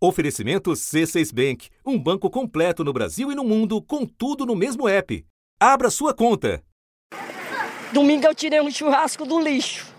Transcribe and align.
Oferecimento 0.00 0.70
C6 0.70 1.34
Bank, 1.34 1.70
um 1.84 1.98
banco 1.98 2.30
completo 2.30 2.84
no 2.84 2.92
Brasil 2.92 3.32
e 3.32 3.34
no 3.34 3.42
mundo, 3.42 3.82
com 3.82 4.06
tudo 4.06 4.46
no 4.46 4.54
mesmo 4.54 4.88
app. 4.88 5.26
Abra 5.58 5.90
sua 5.90 6.14
conta. 6.14 6.62
Domingo 7.92 8.24
eu 8.24 8.32
tirei 8.32 8.60
um 8.60 8.70
churrasco 8.70 9.26
do 9.26 9.40
lixo. 9.40 9.92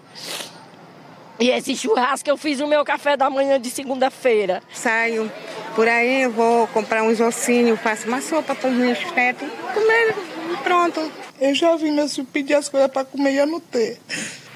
E 1.38 1.50
esse 1.50 1.76
churrasco 1.76 2.30
eu 2.30 2.38
fiz 2.38 2.62
o 2.62 2.68
meu 2.68 2.86
café 2.86 3.18
da 3.18 3.30
manhã 3.30 3.60
de 3.60 3.70
segunda-feira. 3.70 4.64
Saio 4.74 5.30
por 5.76 5.86
aí, 5.86 6.22
eu 6.22 6.32
vou 6.32 6.66
comprar 6.68 7.04
uns 7.04 7.20
ossinhos, 7.20 7.78
faço 7.82 8.08
uma 8.08 8.22
sopa 8.22 8.56
para 8.56 8.70
os 8.70 8.76
meus 8.78 9.00
netos 9.12 9.50
comer 9.74 10.16
e 10.54 10.58
pronto. 10.64 11.12
Eu 11.42 11.54
já 11.54 11.76
vi 11.76 11.92
meus 11.92 12.16
filhos 12.16 12.30
pedir 12.32 12.54
as 12.54 12.70
coisas 12.70 12.90
para 12.90 13.04
comer 13.04 13.34
e 13.34 13.38
eu 13.38 13.46
não 13.46 13.60
ter. 13.60 14.00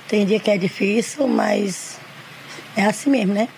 Tem 0.08 0.26
dia 0.26 0.40
que 0.40 0.50
é 0.50 0.58
difícil, 0.58 1.28
mas 1.28 1.98
é 2.78 2.86
assim 2.86 3.10
mesmo, 3.10 3.34
né? 3.34 3.50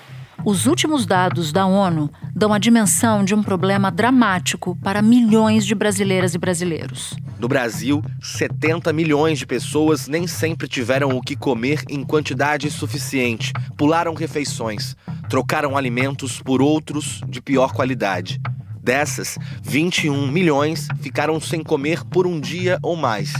Os 0.46 0.68
últimos 0.68 1.08
dados 1.08 1.52
da 1.52 1.66
ONU 1.66 2.08
dão 2.36 2.54
a 2.54 2.60
dimensão 2.60 3.26
de 3.26 3.34
um 3.34 3.42
problema 3.42 3.90
dramático 3.90 4.78
para 4.80 5.02
milhões 5.02 5.66
de 5.66 5.74
brasileiras 5.74 6.36
e 6.36 6.38
brasileiros. 6.38 7.16
No 7.40 7.48
Brasil, 7.48 8.00
70 8.22 8.94
milhões 8.94 9.40
de 9.40 9.48
pessoas 9.48 10.08
nem 10.08 10.28
sempre 10.28 10.68
tiveram 10.68 11.10
o 11.18 11.22
que 11.22 11.36
comer 11.36 11.82
em 11.90 12.04
quantidade 12.04 12.70
suficiente, 12.70 13.52
pularam 13.76 14.14
refeições, 14.14 14.96
trocaram 15.28 15.76
alimentos 15.76 16.40
por 16.40 16.62
outros 16.62 17.22
de 17.28 17.42
pior 17.42 17.74
qualidade. 17.74 18.40
Dessas, 18.84 19.40
21 19.64 20.28
milhões 20.28 20.88
ficaram 21.02 21.40
sem 21.40 21.64
comer 21.64 22.04
por 22.06 22.28
um 22.28 22.40
dia 22.40 22.78
ou 22.84 22.96
mais. 22.96 23.34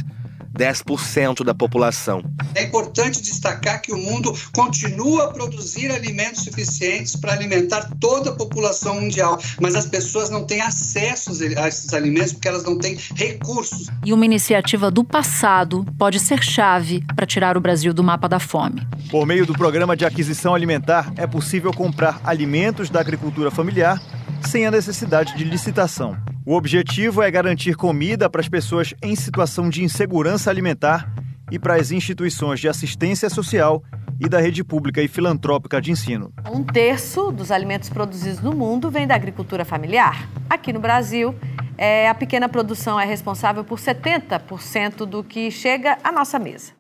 10% 0.58 1.44
da 1.44 1.54
população. 1.54 2.24
É 2.54 2.64
importante 2.64 3.22
destacar 3.22 3.82
que 3.82 3.92
o 3.92 3.98
mundo 3.98 4.34
continua 4.54 5.26
a 5.26 5.28
produzir 5.34 5.92
alimentos 5.92 6.44
suficientes 6.44 7.16
para 7.16 7.34
alimentar 7.34 7.90
toda 8.00 8.30
a 8.32 8.36
população 8.36 9.02
mundial, 9.02 9.38
mas 9.62 9.76
as 9.76 9.86
pessoas 9.86 10.30
não 10.30 10.46
têm 10.46 10.62
acesso 10.62 11.32
a 11.58 11.68
esses 11.68 11.94
alimentos 11.94 12.34
porque 12.34 12.48
elas 12.48 12.64
não 12.64 12.78
têm 12.78 12.98
recursos. 13.16 13.88
E 14.06 14.14
uma 14.14 14.26
iniciativa 14.26 14.90
do 14.90 15.04
passado 15.04 15.86
pode 15.98 16.20
ser 16.20 16.44
chave 16.44 17.04
para 17.16 17.26
tirar 17.26 17.58
o 17.58 17.62
Brasil 17.62 17.94
do 17.94 18.04
mapa 18.04 18.30
da 18.30 18.40
fome. 18.40 18.88
Por 19.10 19.26
meio 19.26 19.46
do 19.46 19.54
programa 19.54 19.96
de 19.96 20.06
aquisição 20.06 20.56
alimentar, 20.56 21.12
é 21.18 21.28
possível 21.28 21.74
comprar 21.74 22.22
alimentos 22.24 22.90
da 22.90 23.00
agricultura 23.00 23.52
familiar 23.52 24.02
sem 24.48 24.66
a 24.66 24.72
necessidade 24.72 25.36
de 25.36 25.44
licitação. 25.44 26.16
O 26.48 26.54
objetivo 26.54 27.24
é 27.24 27.32
garantir 27.32 27.76
comida 27.76 28.30
para 28.30 28.40
as 28.40 28.48
pessoas 28.48 28.94
em 29.02 29.16
situação 29.16 29.68
de 29.68 29.84
insegurança 29.84 30.52
alimentar 30.52 31.12
e 31.52 31.58
para 31.58 31.74
as 31.74 31.90
instituições 31.90 32.60
de 32.60 32.70
assistência 32.70 33.32
social 33.32 33.82
e 34.20 34.30
da 34.30 34.40
rede 34.40 34.64
pública 34.64 35.02
e 35.02 35.08
filantrópica 35.08 35.82
de 35.82 35.90
ensino. 35.90 36.32
Um 36.48 36.64
terço 36.64 37.32
dos 37.32 37.50
alimentos 37.50 37.90
produzidos 37.90 38.42
no 38.42 38.54
mundo 38.54 38.92
vem 38.92 39.08
da 39.08 39.16
agricultura 39.16 39.66
familiar. 39.66 40.30
Aqui 40.48 40.72
no 40.72 40.80
Brasil, 40.80 41.34
é, 41.80 42.08
a 42.08 42.14
pequena 42.14 42.48
produção 42.48 43.00
é 43.00 43.06
responsável 43.06 43.64
por 43.64 43.80
70% 43.80 44.98
do 44.98 45.24
que 45.24 45.50
chega 45.50 45.98
à 46.04 46.12
nossa 46.12 46.38
mesa. 46.38 46.74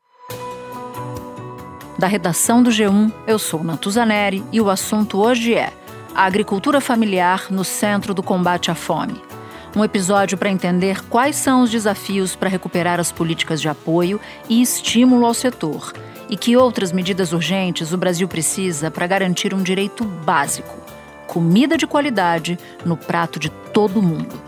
Da 1.97 2.05
redação 2.05 2.61
do 2.61 2.69
G1, 2.69 3.11
eu 3.25 3.39
sou 3.39 3.63
Natuzaneri 3.63 4.43
e 4.52 4.61
o 4.61 4.69
assunto 4.69 5.17
hoje 5.17 5.55
é 5.55 5.73
a 6.13 6.23
agricultura 6.25 6.80
familiar 6.80 7.47
no 7.49 7.63
centro 7.63 8.13
do 8.13 8.21
combate 8.21 8.69
à 8.69 8.75
fome. 8.75 9.19
Um 9.76 9.84
episódio 9.84 10.38
para 10.38 10.50
entender 10.50 11.02
quais 11.09 11.36
são 11.36 11.62
os 11.62 11.70
desafios 11.70 12.34
para 12.34 12.48
recuperar 12.48 12.98
as 12.98 13.12
políticas 13.12 13.59
de 13.59 13.68
apoio 13.68 14.22
e 14.48 14.62
estímulo 14.62 15.26
ao 15.26 15.34
setor 15.34 15.92
e 16.30 16.38
que 16.38 16.56
outras 16.56 16.94
medidas 16.94 17.34
urgentes 17.34 17.92
o 17.92 17.98
Brasil 17.98 18.26
precisa 18.26 18.90
para 18.90 19.06
garantir 19.06 19.54
um 19.54 19.62
direito 19.62 20.06
básico: 20.06 20.73
comida 21.28 21.78
de 21.78 21.86
qualidade 21.86 22.58
no 22.86 22.95
prato 22.95 23.38
de 23.38 23.50
todo 23.50 24.02
mundo. 24.02 24.42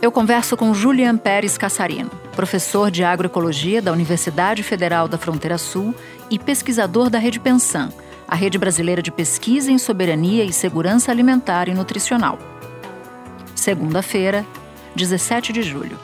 Eu 0.00 0.12
converso 0.12 0.56
com 0.56 0.72
Julian 0.72 1.16
Pérez 1.16 1.58
Cassarino, 1.58 2.10
professor 2.36 2.88
de 2.88 3.02
agroecologia 3.02 3.82
da 3.82 3.90
Universidade 3.90 4.62
Federal 4.62 5.08
da 5.08 5.18
Fronteira 5.18 5.58
Sul 5.58 5.92
e 6.30 6.38
pesquisador 6.38 7.10
da 7.10 7.18
Rede 7.18 7.40
Pensan, 7.40 7.88
a 8.28 8.36
rede 8.36 8.56
brasileira 8.56 9.02
de 9.02 9.10
pesquisa 9.10 9.72
em 9.72 9.78
soberania 9.78 10.44
e 10.44 10.52
segurança 10.52 11.10
alimentar 11.10 11.68
e 11.68 11.74
nutricional. 11.74 12.38
Segunda-feira, 13.56 14.46
17 14.94 15.52
de 15.52 15.62
julho. 15.62 15.98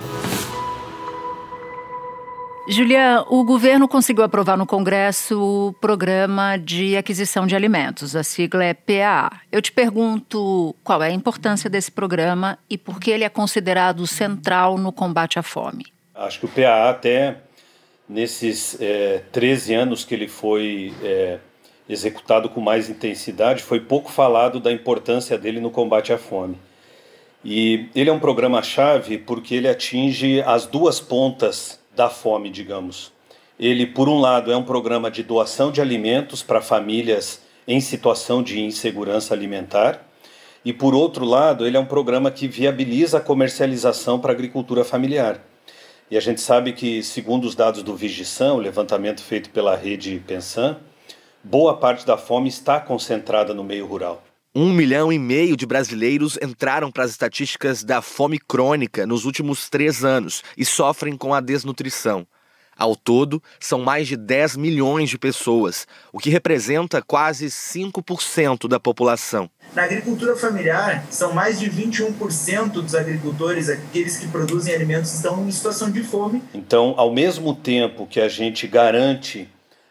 Julian, 2.67 3.27
o 3.29 3.45
governo 3.45 3.87
conseguiu 3.87 4.25
aprovar 4.25 4.57
no 4.57 4.65
Congresso 4.65 5.39
o 5.39 5.73
Programa 5.75 6.57
de 6.57 6.97
Aquisição 6.97 7.47
de 7.47 7.55
Alimentos, 7.55 8.17
a 8.17 8.23
sigla 8.23 8.65
é 8.65 8.73
PAA. 8.73 9.39
Eu 9.53 9.61
te 9.61 9.71
pergunto 9.71 10.75
qual 10.83 11.03
é 11.03 11.09
a 11.09 11.13
importância 11.13 11.69
desse 11.69 11.93
programa 11.93 12.59
e 12.71 12.79
por 12.79 12.99
que 12.99 13.11
ele 13.11 13.23
é 13.23 13.29
considerado 13.29 14.07
central 14.07 14.79
no 14.79 14.91
combate 14.91 15.39
à 15.39 15.43
fome. 15.43 15.85
Acho 16.15 16.41
que 16.41 16.47
o 16.47 16.49
PAA, 16.49 16.89
até 16.89 17.37
nesses 18.09 18.81
é, 18.81 19.23
13 19.31 19.75
anos 19.75 20.03
que 20.03 20.15
ele 20.15 20.29
foi 20.29 20.95
é, 21.03 21.39
executado 21.87 22.49
com 22.49 22.63
mais 22.63 22.89
intensidade, 22.89 23.63
foi 23.63 23.81
pouco 23.81 24.11
falado 24.11 24.59
da 24.59 24.73
importância 24.73 25.37
dele 25.37 25.61
no 25.61 25.71
combate 25.71 26.15
à 26.15 26.19
fome. 26.19 26.59
E 27.45 27.91
ele 27.95 28.09
é 28.09 28.13
um 28.13 28.19
programa-chave 28.19 29.19
porque 29.19 29.55
ele 29.55 29.69
atinge 29.69 30.41
as 30.43 30.65
duas 30.65 30.99
pontas 30.99 31.79
da 31.95 32.09
fome, 32.09 32.49
digamos. 32.49 33.13
Ele, 33.61 33.87
por 33.87 34.09
um 34.09 34.19
lado, 34.19 34.51
é 34.51 34.57
um 34.57 34.63
programa 34.63 35.11
de 35.11 35.23
doação 35.23 35.71
de 35.71 35.81
alimentos 35.81 36.43
para 36.43 36.63
famílias 36.63 37.43
em 37.69 37.81
situação 37.81 38.43
de 38.43 38.61
insegurança 38.61 39.35
alimentar, 39.35 40.07
e, 40.65 40.73
por 40.73 40.95
outro 40.95 41.25
lado, 41.27 41.67
ele 41.67 41.77
é 41.77 41.81
um 41.81 41.85
programa 41.85 42.31
que 42.31 42.49
viabiliza 42.49 43.19
a 43.19 43.21
comercialização 43.21 44.19
para 44.19 44.33
a 44.33 44.35
agricultura 44.35 44.83
familiar. 44.83 45.45
E 46.11 46.17
a 46.17 46.21
gente 46.21 46.41
sabe 46.41 46.73
que, 46.73 47.03
segundo 47.03 47.45
os 47.45 47.55
dados 47.55 47.83
do 47.83 47.95
Vigição, 47.95 48.57
o 48.57 48.61
levantamento 48.61 49.23
feito 49.23 49.51
pela 49.51 49.77
rede 49.77 50.23
Pensan, 50.27 50.79
boa 51.43 51.77
parte 51.77 52.07
da 52.07 52.17
fome 52.17 52.49
está 52.49 52.81
concentrada 52.81 53.53
no 53.53 53.63
meio 53.63 53.87
rural. 53.87 54.23
Um 54.57 54.73
milhão 54.73 55.13
e 55.13 55.19
meio 55.19 55.57
de 55.57 55.67
brasileiros 55.67 56.39
entraram 56.41 56.89
para 56.89 57.03
as 57.03 57.11
estatísticas 57.11 57.83
da 57.83 58.01
fome 58.01 58.39
crônica 58.39 59.05
nos 59.05 59.25
últimos 59.25 59.69
três 59.69 60.05
anos 60.05 60.45
e 60.57 60.65
sofrem 60.65 61.17
com 61.17 61.35
a 61.35 61.41
desnutrição. 61.41 62.25
Ao 62.79 62.95
todo, 62.95 63.43
são 63.59 63.81
mais 63.81 64.07
de 64.07 64.17
10 64.17 64.57
milhões 64.57 65.11
de 65.11 65.19
pessoas, 65.19 65.89
o 66.13 66.21
que 66.21 66.31
representa 66.31 67.03
quase 67.03 67.47
5% 67.47 68.69
da 68.69 68.79
população. 68.79 69.51
Na 69.75 69.83
agricultura 69.83 70.37
familiar, 70.37 71.05
são 71.11 71.35
mais 71.35 71.59
de 71.59 71.69
21% 71.69 72.75
dos 72.75 72.95
agricultores, 72.95 73.69
aqueles 73.69 74.19
que 74.19 74.29
produzem 74.29 74.73
alimentos, 74.73 75.13
estão 75.15 75.49
em 75.49 75.51
situação 75.51 75.91
de 75.91 76.05
fome. 76.05 76.41
Então, 76.55 76.95
ao 76.97 77.13
mesmo 77.13 77.57
tempo 77.57 78.07
que 78.07 78.21
a 78.21 78.29
gente 78.29 78.69
garante 78.69 79.49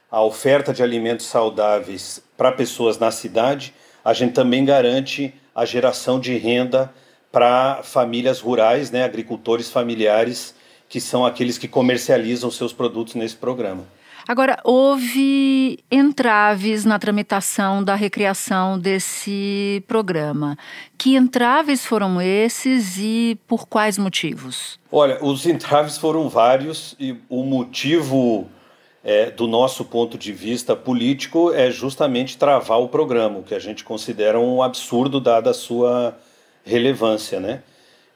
a 0.09 0.23
oferta 0.23 0.73
de 0.73 0.81
alimentos 0.81 1.25
saudáveis 1.25 2.21
para 2.37 2.49
pessoas 2.49 2.97
na 2.97 3.11
cidade, 3.11 3.73
a 4.03 4.13
gente 4.13 4.33
também 4.33 4.65
garante 4.65 5.33
a 5.55 5.65
geração 5.65 6.19
de 6.19 6.35
renda 6.37 6.93
para 7.31 7.81
famílias 7.83 8.39
rurais, 8.39 8.91
né, 8.91 9.03
agricultores 9.03 9.71
familiares, 9.71 10.55
que 10.87 11.01
são 11.01 11.25
aqueles 11.25 11.57
que 11.57 11.67
comercializam 11.67 12.51
seus 12.51 12.71
produtos 12.71 13.15
nesse 13.15 13.35
programa. 13.35 13.83
Agora, 14.27 14.57
houve 14.63 15.79
entraves 15.91 16.85
na 16.85 16.97
tramitação 16.97 17.83
da 17.83 17.93
recriação 17.93 18.79
desse 18.79 19.83
programa. 19.85 20.57
Que 20.97 21.15
entraves 21.15 21.85
foram 21.85 22.21
esses 22.21 22.97
e 22.97 23.37
por 23.47 23.67
quais 23.67 23.97
motivos? 23.97 24.79
Olha, 24.89 25.17
os 25.21 25.45
entraves 25.45 25.97
foram 25.97 26.29
vários 26.29 26.95
e 26.97 27.17
o 27.27 27.43
motivo 27.43 28.47
é, 29.03 29.29
do 29.29 29.47
nosso 29.47 29.83
ponto 29.83 30.17
de 30.17 30.31
vista 30.31 30.75
político, 30.75 31.51
é 31.53 31.69
justamente 31.69 32.37
travar 32.37 32.79
o 32.79 32.87
programa, 32.87 33.39
o 33.39 33.43
que 33.43 33.53
a 33.53 33.59
gente 33.59 33.83
considera 33.83 34.39
um 34.39 34.63
absurdo 34.63 35.19
dada 35.19 35.49
a 35.49 35.53
sua 35.53 36.17
relevância. 36.63 37.39
Né? 37.39 37.61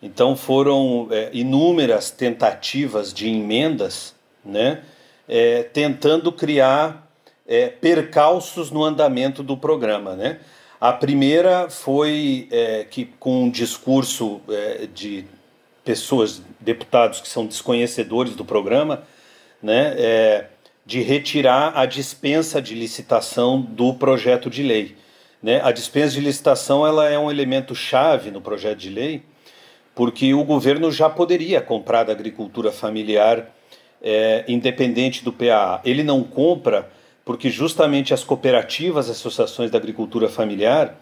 Então 0.02 0.36
foram 0.36 1.08
é, 1.12 1.30
inúmeras 1.34 2.10
tentativas 2.10 3.14
de 3.14 3.28
emendas 3.28 4.16
né, 4.46 4.82
é, 5.28 5.64
tentando 5.64 6.32
criar 6.32 7.06
é, 7.46 7.68
percalços 7.68 8.72
no 8.72 8.84
andamento 8.84 9.44
do 9.44 9.58
programa. 9.58 10.16
Né? 10.16 10.40
A 10.80 10.94
primeira 10.94 11.70
foi 11.70 12.48
é, 12.50 12.86
que, 12.90 13.06
com 13.20 13.44
um 13.44 13.50
discurso 13.50 14.40
é, 14.50 14.88
de 14.94 15.26
pessoas, 15.84 16.42
deputados 16.60 17.20
que 17.20 17.28
são 17.28 17.46
desconhecedores 17.46 18.36
do 18.36 18.46
programa, 18.46 19.04
né, 19.64 19.96
de 20.88 21.02
retirar 21.02 21.74
a 21.76 21.86
dispensa 21.86 22.62
de 22.62 22.74
licitação 22.74 23.60
do 23.60 23.94
projeto 23.94 24.50
de 24.50 24.64
lei. 24.64 24.96
Né? 25.44 25.60
A 25.62 25.74
dispensa 25.74 26.14
de 26.14 26.22
licitação 26.22 26.88
ela 26.88 27.10
é 27.10 27.20
um 27.20 27.30
elemento 27.30 27.76
chave 27.76 28.32
no 28.32 28.40
projeto 28.40 28.78
de 28.78 28.90
lei, 28.90 29.22
porque 29.94 30.34
o 30.34 30.46
governo 30.46 30.90
já 30.90 31.10
poderia 31.10 31.60
comprar 31.60 32.06
da 32.06 32.14
agricultura 32.14 32.72
familiar 32.72 33.54
é, 34.02 34.46
independente 34.48 35.26
do 35.26 35.34
PAA. 35.34 35.82
Ele 35.84 36.04
não 36.04 36.24
compra 36.24 36.90
porque 37.26 37.50
justamente 37.50 38.14
as 38.14 38.24
cooperativas, 38.24 39.10
as 39.10 39.18
associações 39.18 39.70
da 39.70 39.78
agricultura 39.78 40.30
familiar 40.30 40.96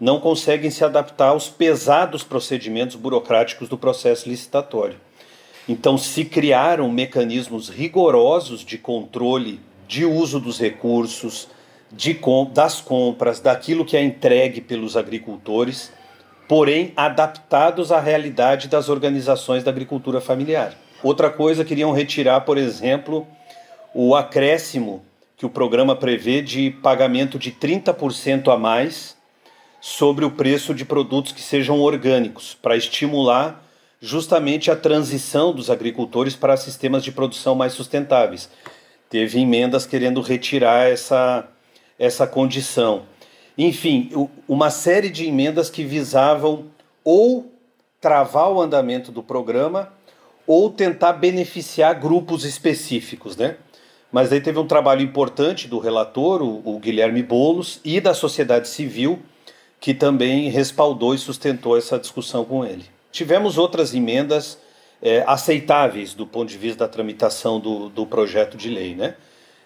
não 0.00 0.18
conseguem 0.18 0.68
se 0.68 0.84
adaptar 0.84 1.28
aos 1.28 1.48
pesados 1.48 2.24
procedimentos 2.24 2.96
burocráticos 2.96 3.68
do 3.68 3.78
processo 3.78 4.28
licitatório. 4.28 4.96
Então, 5.68 5.98
se 5.98 6.24
criaram 6.24 6.90
mecanismos 6.90 7.68
rigorosos 7.68 8.64
de 8.64 8.78
controle 8.78 9.60
de 9.86 10.04
uso 10.04 10.40
dos 10.40 10.58
recursos, 10.58 11.48
de, 11.92 12.18
das 12.52 12.80
compras, 12.80 13.38
daquilo 13.38 13.84
que 13.84 13.96
é 13.96 14.02
entregue 14.02 14.62
pelos 14.62 14.96
agricultores, 14.96 15.92
porém 16.48 16.92
adaptados 16.96 17.92
à 17.92 18.00
realidade 18.00 18.68
das 18.68 18.88
organizações 18.88 19.62
da 19.62 19.70
agricultura 19.70 20.20
familiar. 20.20 20.74
Outra 21.02 21.28
coisa, 21.28 21.64
queriam 21.64 21.92
retirar, 21.92 22.40
por 22.40 22.56
exemplo, 22.56 23.26
o 23.94 24.16
acréscimo 24.16 25.04
que 25.36 25.44
o 25.44 25.50
programa 25.50 25.94
prevê 25.94 26.40
de 26.40 26.70
pagamento 26.70 27.38
de 27.38 27.52
30% 27.52 28.52
a 28.52 28.56
mais 28.56 29.16
sobre 29.80 30.24
o 30.24 30.30
preço 30.30 30.74
de 30.74 30.84
produtos 30.84 31.30
que 31.30 31.42
sejam 31.42 31.78
orgânicos, 31.80 32.56
para 32.60 32.76
estimular 32.76 33.62
justamente 34.00 34.70
a 34.70 34.76
transição 34.76 35.52
dos 35.52 35.70
agricultores 35.70 36.36
para 36.36 36.56
sistemas 36.56 37.02
de 37.02 37.12
produção 37.12 37.54
mais 37.54 37.72
sustentáveis. 37.72 38.48
Teve 39.10 39.40
emendas 39.40 39.86
querendo 39.86 40.20
retirar 40.20 40.88
essa, 40.88 41.48
essa 41.98 42.26
condição. 42.26 43.02
Enfim, 43.56 44.10
uma 44.46 44.70
série 44.70 45.10
de 45.10 45.26
emendas 45.26 45.68
que 45.68 45.82
visavam 45.82 46.66
ou 47.02 47.52
travar 48.00 48.52
o 48.52 48.60
andamento 48.60 49.10
do 49.10 49.22
programa 49.22 49.92
ou 50.46 50.70
tentar 50.70 51.14
beneficiar 51.14 51.98
grupos 51.98 52.44
específicos, 52.44 53.36
né? 53.36 53.56
Mas 54.10 54.32
aí 54.32 54.40
teve 54.40 54.58
um 54.58 54.66
trabalho 54.66 55.02
importante 55.02 55.68
do 55.68 55.78
relator, 55.78 56.40
o, 56.40 56.62
o 56.64 56.78
Guilherme 56.78 57.22
Bolos, 57.22 57.80
e 57.84 58.00
da 58.00 58.14
sociedade 58.14 58.68
civil, 58.68 59.18
que 59.78 59.92
também 59.92 60.48
respaldou 60.48 61.14
e 61.14 61.18
sustentou 61.18 61.76
essa 61.76 61.98
discussão 61.98 62.44
com 62.44 62.64
ele. 62.64 62.86
Tivemos 63.10 63.58
outras 63.58 63.94
emendas 63.94 64.58
é, 65.02 65.22
aceitáveis 65.26 66.14
do 66.14 66.26
ponto 66.26 66.48
de 66.48 66.58
vista 66.58 66.86
da 66.86 66.88
tramitação 66.88 67.58
do, 67.60 67.88
do 67.88 68.06
projeto 68.06 68.56
de 68.56 68.68
lei, 68.68 68.94
né? 68.94 69.14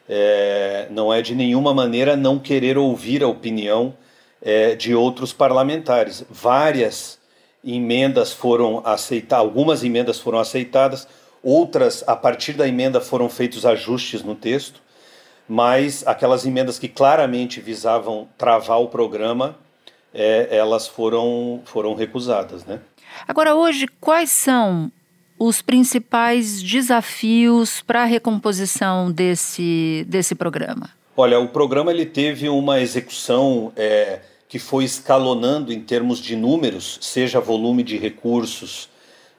É, 0.08 0.88
não 0.90 1.12
é 1.12 1.22
de 1.22 1.34
nenhuma 1.34 1.72
maneira 1.72 2.16
não 2.16 2.38
querer 2.38 2.76
ouvir 2.76 3.22
a 3.22 3.28
opinião 3.28 3.94
é, 4.42 4.74
de 4.74 4.94
outros 4.94 5.32
parlamentares. 5.32 6.24
Várias 6.28 7.18
emendas 7.64 8.32
foram 8.32 8.82
aceitadas, 8.84 9.46
algumas 9.46 9.84
emendas 9.84 10.18
foram 10.18 10.38
aceitadas, 10.38 11.06
outras, 11.42 12.04
a 12.06 12.16
partir 12.16 12.54
da 12.54 12.66
emenda, 12.66 13.00
foram 13.00 13.28
feitos 13.28 13.64
ajustes 13.64 14.22
no 14.22 14.34
texto, 14.34 14.80
mas 15.48 16.06
aquelas 16.06 16.44
emendas 16.44 16.78
que 16.78 16.88
claramente 16.88 17.60
visavam 17.60 18.28
travar 18.36 18.80
o 18.80 18.88
programa, 18.88 19.56
é, 20.12 20.48
elas 20.50 20.86
foram, 20.86 21.62
foram 21.64 21.94
recusadas. 21.94 22.64
Né? 22.64 22.80
Agora, 23.26 23.54
hoje, 23.54 23.86
quais 24.00 24.30
são 24.30 24.90
os 25.38 25.60
principais 25.60 26.62
desafios 26.62 27.82
para 27.82 28.02
a 28.02 28.06
recomposição 28.06 29.10
desse, 29.10 30.04
desse 30.08 30.34
programa? 30.34 30.90
Olha, 31.16 31.38
o 31.38 31.48
programa 31.48 31.90
ele 31.90 32.06
teve 32.06 32.48
uma 32.48 32.80
execução 32.80 33.72
é, 33.76 34.20
que 34.48 34.58
foi 34.58 34.84
escalonando 34.84 35.72
em 35.72 35.80
termos 35.80 36.20
de 36.20 36.36
números, 36.36 36.98
seja 37.00 37.40
volume 37.40 37.82
de 37.82 37.96
recursos, 37.96 38.88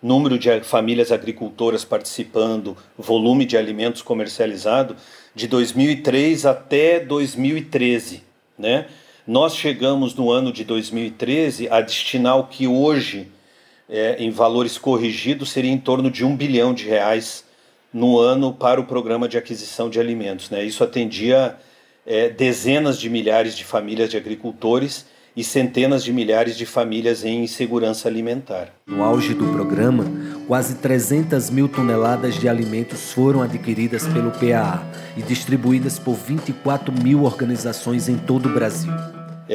número 0.01 0.37
de 0.37 0.59
famílias 0.61 1.11
agricultoras 1.11 1.85
participando, 1.85 2.75
volume 2.97 3.45
de 3.45 3.55
alimentos 3.55 4.01
comercializado, 4.01 4.97
de 5.33 5.47
2003 5.47 6.45
até 6.45 6.99
2013. 6.99 8.21
Né? 8.57 8.87
Nós 9.25 9.55
chegamos 9.55 10.13
no 10.13 10.29
ano 10.29 10.51
de 10.51 10.65
2013 10.65 11.69
a 11.69 11.79
destinar 11.79 12.37
o 12.37 12.47
que 12.47 12.67
hoje, 12.67 13.31
é, 13.93 14.15
em 14.17 14.31
valores 14.31 14.75
corrigidos, 14.75 15.51
seria 15.51 15.71
em 15.71 15.77
torno 15.77 16.09
de 16.09 16.25
um 16.25 16.35
bilhão 16.35 16.73
de 16.73 16.85
reais 16.85 17.45
no 17.93 18.17
ano 18.17 18.51
para 18.51 18.81
o 18.81 18.85
programa 18.85 19.27
de 19.29 19.37
aquisição 19.37 19.87
de 19.87 19.99
alimentos. 19.99 20.49
Né? 20.49 20.63
Isso 20.63 20.83
atendia 20.83 21.55
é, 22.03 22.27
dezenas 22.27 22.99
de 22.99 23.07
milhares 23.07 23.55
de 23.55 23.63
famílias 23.63 24.09
de 24.09 24.17
agricultores 24.17 25.05
e 25.37 25.43
centenas 25.43 26.03
de 26.03 26.11
milhares 26.11 26.57
de 26.57 26.65
famílias 26.65 27.23
em 27.23 27.43
insegurança 27.43 28.07
alimentar. 28.07 28.69
No 28.87 29.03
auge 29.03 29.35
do 29.35 29.45
programa, 29.51 30.05
quase 30.47 30.75
300 30.75 31.51
mil 31.51 31.67
toneladas 31.67 32.33
de 32.39 32.49
alimentos 32.49 33.11
foram 33.13 33.43
adquiridas 33.43 34.07
pelo 34.07 34.31
PAA 34.31 34.83
e 35.15 35.21
distribuídas 35.21 35.99
por 35.99 36.15
24 36.15 36.91
mil 37.03 37.23
organizações 37.23 38.09
em 38.09 38.17
todo 38.17 38.49
o 38.49 38.53
Brasil. 38.53 38.91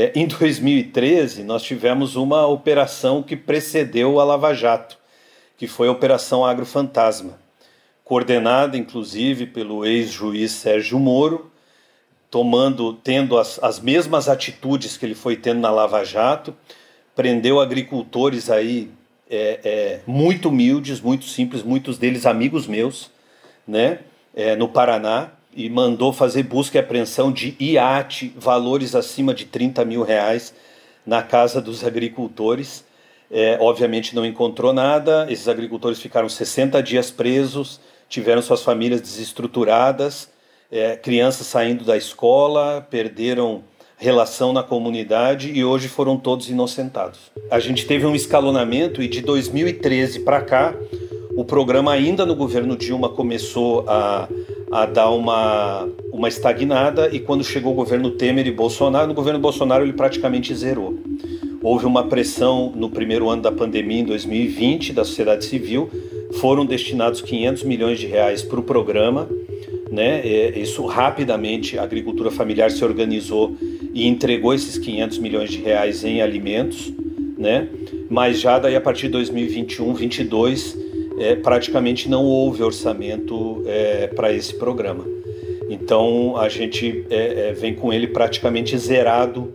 É, 0.01 0.13
em 0.15 0.29
2013, 0.29 1.43
nós 1.43 1.61
tivemos 1.65 2.15
uma 2.15 2.47
operação 2.47 3.21
que 3.21 3.35
precedeu 3.35 4.21
a 4.21 4.25
Lava 4.25 4.55
Jato, 4.55 4.97
que 5.57 5.67
foi 5.67 5.89
a 5.89 5.91
Operação 5.91 6.47
Agrofantasma, 6.47 7.37
coordenada 8.05 8.77
inclusive 8.77 9.45
pelo 9.45 9.85
ex-juiz 9.85 10.53
Sérgio 10.53 11.01
Moro 11.01 11.51
tomando, 12.31 12.93
tendo 12.93 13.37
as, 13.37 13.61
as 13.61 13.81
mesmas 13.81 14.29
atitudes 14.29 14.97
que 14.97 15.05
ele 15.05 15.17
foi 15.17 15.35
tendo 15.35 15.59
na 15.59 15.71
Lava 15.73 16.05
Jato, 16.05 16.55
prendeu 17.17 17.59
agricultores 17.59 18.51
aí 18.51 18.93
é, 19.29 19.59
é, 19.65 20.01
muito 20.07 20.49
humildes, 20.49 21.01
muito 21.01 21.25
simples, 21.25 21.65
muitos 21.65 21.99
deles 21.99 22.25
amigos 22.25 22.69
meus, 22.69 23.11
né, 23.67 23.99
é, 24.33 24.55
no 24.55 24.69
Paraná, 24.69 25.33
e 25.59 25.69
mandou 25.69 26.13
fazer 26.13 26.45
busca 26.45 26.79
e 26.79 26.81
apreensão 26.81 27.33
de 27.33 27.57
iate, 27.59 28.33
valores 28.37 28.95
acima 28.95 29.35
de 29.35 29.45
30 29.45 29.85
mil 29.85 30.05
reais, 30.05 30.55
na 31.05 31.21
casa 31.21 31.61
dos 31.61 31.83
agricultores. 31.83 32.85
É, 33.29 33.59
obviamente 33.61 34.15
não 34.15 34.25
encontrou 34.25 34.73
nada, 34.73 35.27
esses 35.29 35.49
agricultores 35.49 36.01
ficaram 36.01 36.29
60 36.29 36.81
dias 36.81 37.11
presos, 37.11 37.81
tiveram 38.09 38.41
suas 38.41 38.63
famílias 38.63 39.01
desestruturadas, 39.01 40.31
é, 40.71 40.95
crianças 40.95 41.49
saindo 41.49 41.83
da 41.83 41.97
escola, 41.97 42.87
perderam 42.89 43.65
relação 43.97 44.53
na 44.53 44.63
comunidade 44.63 45.51
e 45.51 45.65
hoje 45.65 45.89
foram 45.89 46.17
todos 46.17 46.49
inocentados. 46.49 47.33
A 47.51 47.59
gente 47.59 47.85
teve 47.85 48.07
um 48.07 48.15
escalonamento 48.15 49.03
e 49.03 49.09
de 49.09 49.23
2013 49.23 50.21
para 50.21 50.41
cá, 50.41 50.73
o 51.39 51.45
programa 51.45 51.93
ainda 51.93 52.27
no 52.27 52.35
governo 52.35 52.77
Dilma 52.77 53.09
começou 53.09 53.85
a, 53.87 54.29
a 54.73 54.87
dar 54.87 55.11
uma, 55.11 55.89
uma 56.13 56.27
estagnada 56.27 57.15
e 57.15 57.21
quando 57.21 57.45
chegou 57.45 57.71
o 57.71 57.77
governo 57.77 58.11
Temer 58.11 58.45
e 58.49 58.51
Bolsonaro, 58.51 59.07
no 59.07 59.15
governo 59.15 59.39
Bolsonaro 59.39 59.85
ele 59.85 59.93
praticamente 59.93 60.53
zerou. 60.53 60.99
Houve 61.63 61.87
uma 61.87 62.03
pressão 62.03 62.73
no 62.75 62.91
primeiro 62.91 63.29
ano 63.31 63.41
da 63.41 63.53
pandemia, 63.53 64.01
em 64.01 64.05
2020, 64.05 64.93
da 64.93 65.05
sociedade 65.05 65.45
civil, 65.45 65.89
foram 66.41 66.67
destinados 66.67 67.21
500 67.21 67.63
milhões 67.63 68.01
de 68.01 68.09
reais 68.09 68.43
para 68.43 68.59
o 68.59 68.63
programa, 68.65 69.29
né? 69.93 70.27
Isso 70.59 70.87
rapidamente 70.87 71.79
a 71.79 71.85
agricultura 71.85 72.33
familiar 72.33 72.73
se 72.73 72.85
organizou 72.85 73.57
e 73.95 74.09
entregou 74.09 74.53
esses 74.53 74.77
500 74.77 75.19
milhões 75.19 75.51
de 75.51 75.59
reais 75.59 76.03
em 76.03 76.21
alimentos, 76.21 76.93
né? 77.39 77.69
Mas 78.11 78.41
já 78.41 78.59
daí 78.59 78.75
a 78.75 78.81
partir 78.81 79.03
de 79.03 79.13
2021, 79.13 79.95
22, 79.95 80.88
é, 81.19 81.37
praticamente 81.37 82.09
não 82.09 82.25
houve 82.25 82.63
orçamento 82.63 83.63
é, 83.67 84.07
para 84.09 84.33
esse 84.33 84.55
programa. 84.55 85.05
Então 85.69 86.37
a 86.37 86.49
gente 86.49 87.07
é, 87.11 87.49
é 87.49 87.53
vem 87.53 87.75
com 87.75 87.93
ele 87.93 88.07
praticamente 88.07 88.77
zerado 88.79 89.53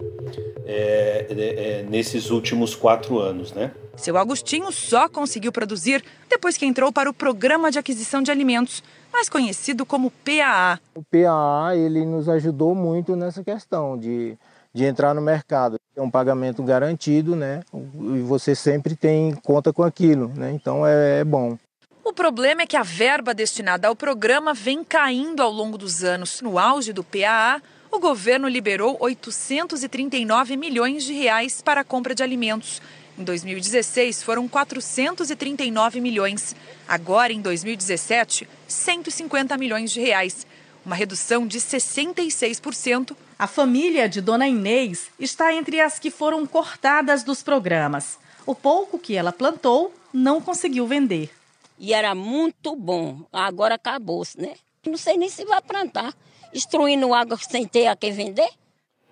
é, 0.66 1.26
é, 1.30 1.86
nesses 1.90 2.30
últimos 2.30 2.76
quatro 2.76 3.20
anos, 3.20 3.54
né? 3.54 3.72
Seu 3.96 4.18
Agostinho 4.18 4.72
só 4.72 5.08
conseguiu 5.08 5.52
produzir 5.52 6.04
depois 6.30 6.58
que 6.58 6.66
entrou 6.66 6.92
para 6.92 7.10
o 7.10 7.14
Programa 7.14 7.70
de 7.70 7.78
Aquisição 7.78 8.24
de 8.24 8.32
Alimentos, 8.32 8.82
mais 9.12 9.30
conhecido 9.30 9.86
como 9.86 10.10
PAA. 10.10 10.80
O 10.96 11.04
PAA 11.04 11.76
ele 11.76 12.04
nos 12.06 12.28
ajudou 12.28 12.74
muito 12.74 13.16
nessa 13.16 13.44
questão 13.44 13.98
de, 13.98 14.36
de 14.74 14.86
entrar 14.86 15.14
no 15.14 15.22
mercado. 15.22 15.78
É 15.96 16.02
um 16.02 16.10
pagamento 16.10 16.64
garantido, 16.64 17.36
né? 17.36 17.62
E 17.74 18.22
você 18.22 18.56
sempre 18.56 18.96
tem 18.96 19.34
conta 19.44 19.72
com 19.72 19.84
aquilo, 19.84 20.30
né? 20.36 20.52
Então 20.52 20.86
é, 20.86 21.20
é 21.20 21.24
bom. 21.24 21.58
O 22.04 22.12
problema 22.12 22.64
é 22.64 22.66
que 22.66 22.76
a 22.76 22.84
verba 22.84 23.34
destinada 23.34 23.88
ao 23.88 23.96
programa 23.96 24.54
vem 24.54 24.84
caindo 24.84 25.42
ao 25.42 25.52
longo 25.52 25.78
dos 25.78 26.04
anos. 26.04 26.42
No 26.42 26.60
auge 26.60 26.92
do 26.92 27.04
PAA, 27.04 27.62
o 27.90 28.00
governo 28.00 28.48
liberou 28.48 28.98
839 29.00 30.58
milhões 30.58 31.04
de 31.04 31.14
reais 31.14 31.62
para 31.62 31.82
a 31.82 31.84
compra 31.84 32.16
de 32.16 32.24
alimentos. 32.24 32.82
Em 33.18 33.24
2016 33.24 34.24
foram 34.24 34.48
439 34.48 36.02
milhões. 36.02 36.56
Agora, 36.88 37.32
em 37.32 37.40
2017, 37.40 38.50
150 38.68 39.56
milhões 39.58 39.92
de 39.92 40.02
reais, 40.02 40.48
uma 40.84 40.96
redução 40.96 41.46
de 41.46 41.60
66%. 41.60 43.16
A 43.38 43.48
família 43.48 44.08
de 44.08 44.22
Dona 44.22 44.48
Inês 44.48 45.10
está 45.20 45.54
entre 45.54 45.80
as 45.82 45.98
que 45.98 46.12
foram 46.12 46.46
cortadas 46.46 47.24
dos 47.24 47.42
programas. 47.42 48.18
O 48.46 48.54
pouco 48.54 49.00
que 49.00 49.16
ela 49.16 49.32
plantou 49.32 49.94
não 50.14 50.40
conseguiu 50.40 50.86
vender. 50.86 51.32
E 51.80 51.94
era 51.94 52.14
muito 52.14 52.76
bom. 52.76 53.22
Agora 53.32 53.76
acabou-se, 53.76 54.40
né? 54.40 54.54
Não 54.86 54.98
sei 54.98 55.18
nem 55.18 55.30
se 55.30 55.46
vai 55.46 55.62
plantar. 55.62 56.14
Destruindo 56.54 57.14
água 57.14 57.38
sem 57.38 57.66
ter 57.66 57.88
a 57.88 57.96
quem 57.96 58.12
vender. 58.12 58.50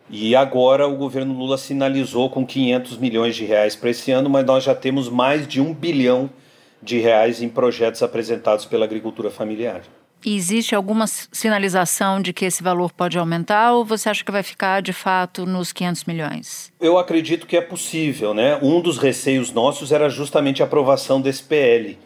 E 0.09 0.35
agora 0.35 0.87
o 0.87 0.97
governo 0.97 1.33
Lula 1.33 1.57
sinalizou 1.57 2.29
com 2.29 2.45
500 2.45 2.97
milhões 2.97 3.35
de 3.35 3.45
reais 3.45 3.75
para 3.75 3.89
esse 3.89 4.11
ano, 4.11 4.29
mas 4.29 4.45
nós 4.45 4.63
já 4.63 4.75
temos 4.75 5.09
mais 5.09 5.47
de 5.47 5.59
um 5.59 5.73
bilhão 5.73 6.29
de 6.83 6.99
reais 6.99 7.41
em 7.41 7.49
projetos 7.49 8.03
apresentados 8.03 8.65
pela 8.65 8.85
agricultura 8.85 9.31
familiar. 9.31 9.81
E 10.23 10.35
existe 10.35 10.75
alguma 10.75 11.07
sinalização 11.07 12.21
de 12.21 12.31
que 12.31 12.45
esse 12.45 12.61
valor 12.61 12.91
pode 12.91 13.17
aumentar 13.17 13.73
ou 13.73 13.83
você 13.83 14.07
acha 14.07 14.23
que 14.23 14.31
vai 14.31 14.43
ficar 14.43 14.81
de 14.81 14.93
fato 14.93 15.45
nos 15.45 15.73
500 15.73 16.05
milhões? 16.05 16.73
Eu 16.79 16.97
acredito 16.99 17.47
que 17.47 17.57
é 17.57 17.61
possível, 17.61 18.33
né? 18.33 18.59
Um 18.61 18.79
dos 18.79 18.99
receios 18.99 19.51
nossos 19.51 19.91
era 19.91 20.09
justamente 20.09 20.61
a 20.61 20.65
aprovação 20.65 21.19
desse 21.19 21.41
PL, 21.41 21.97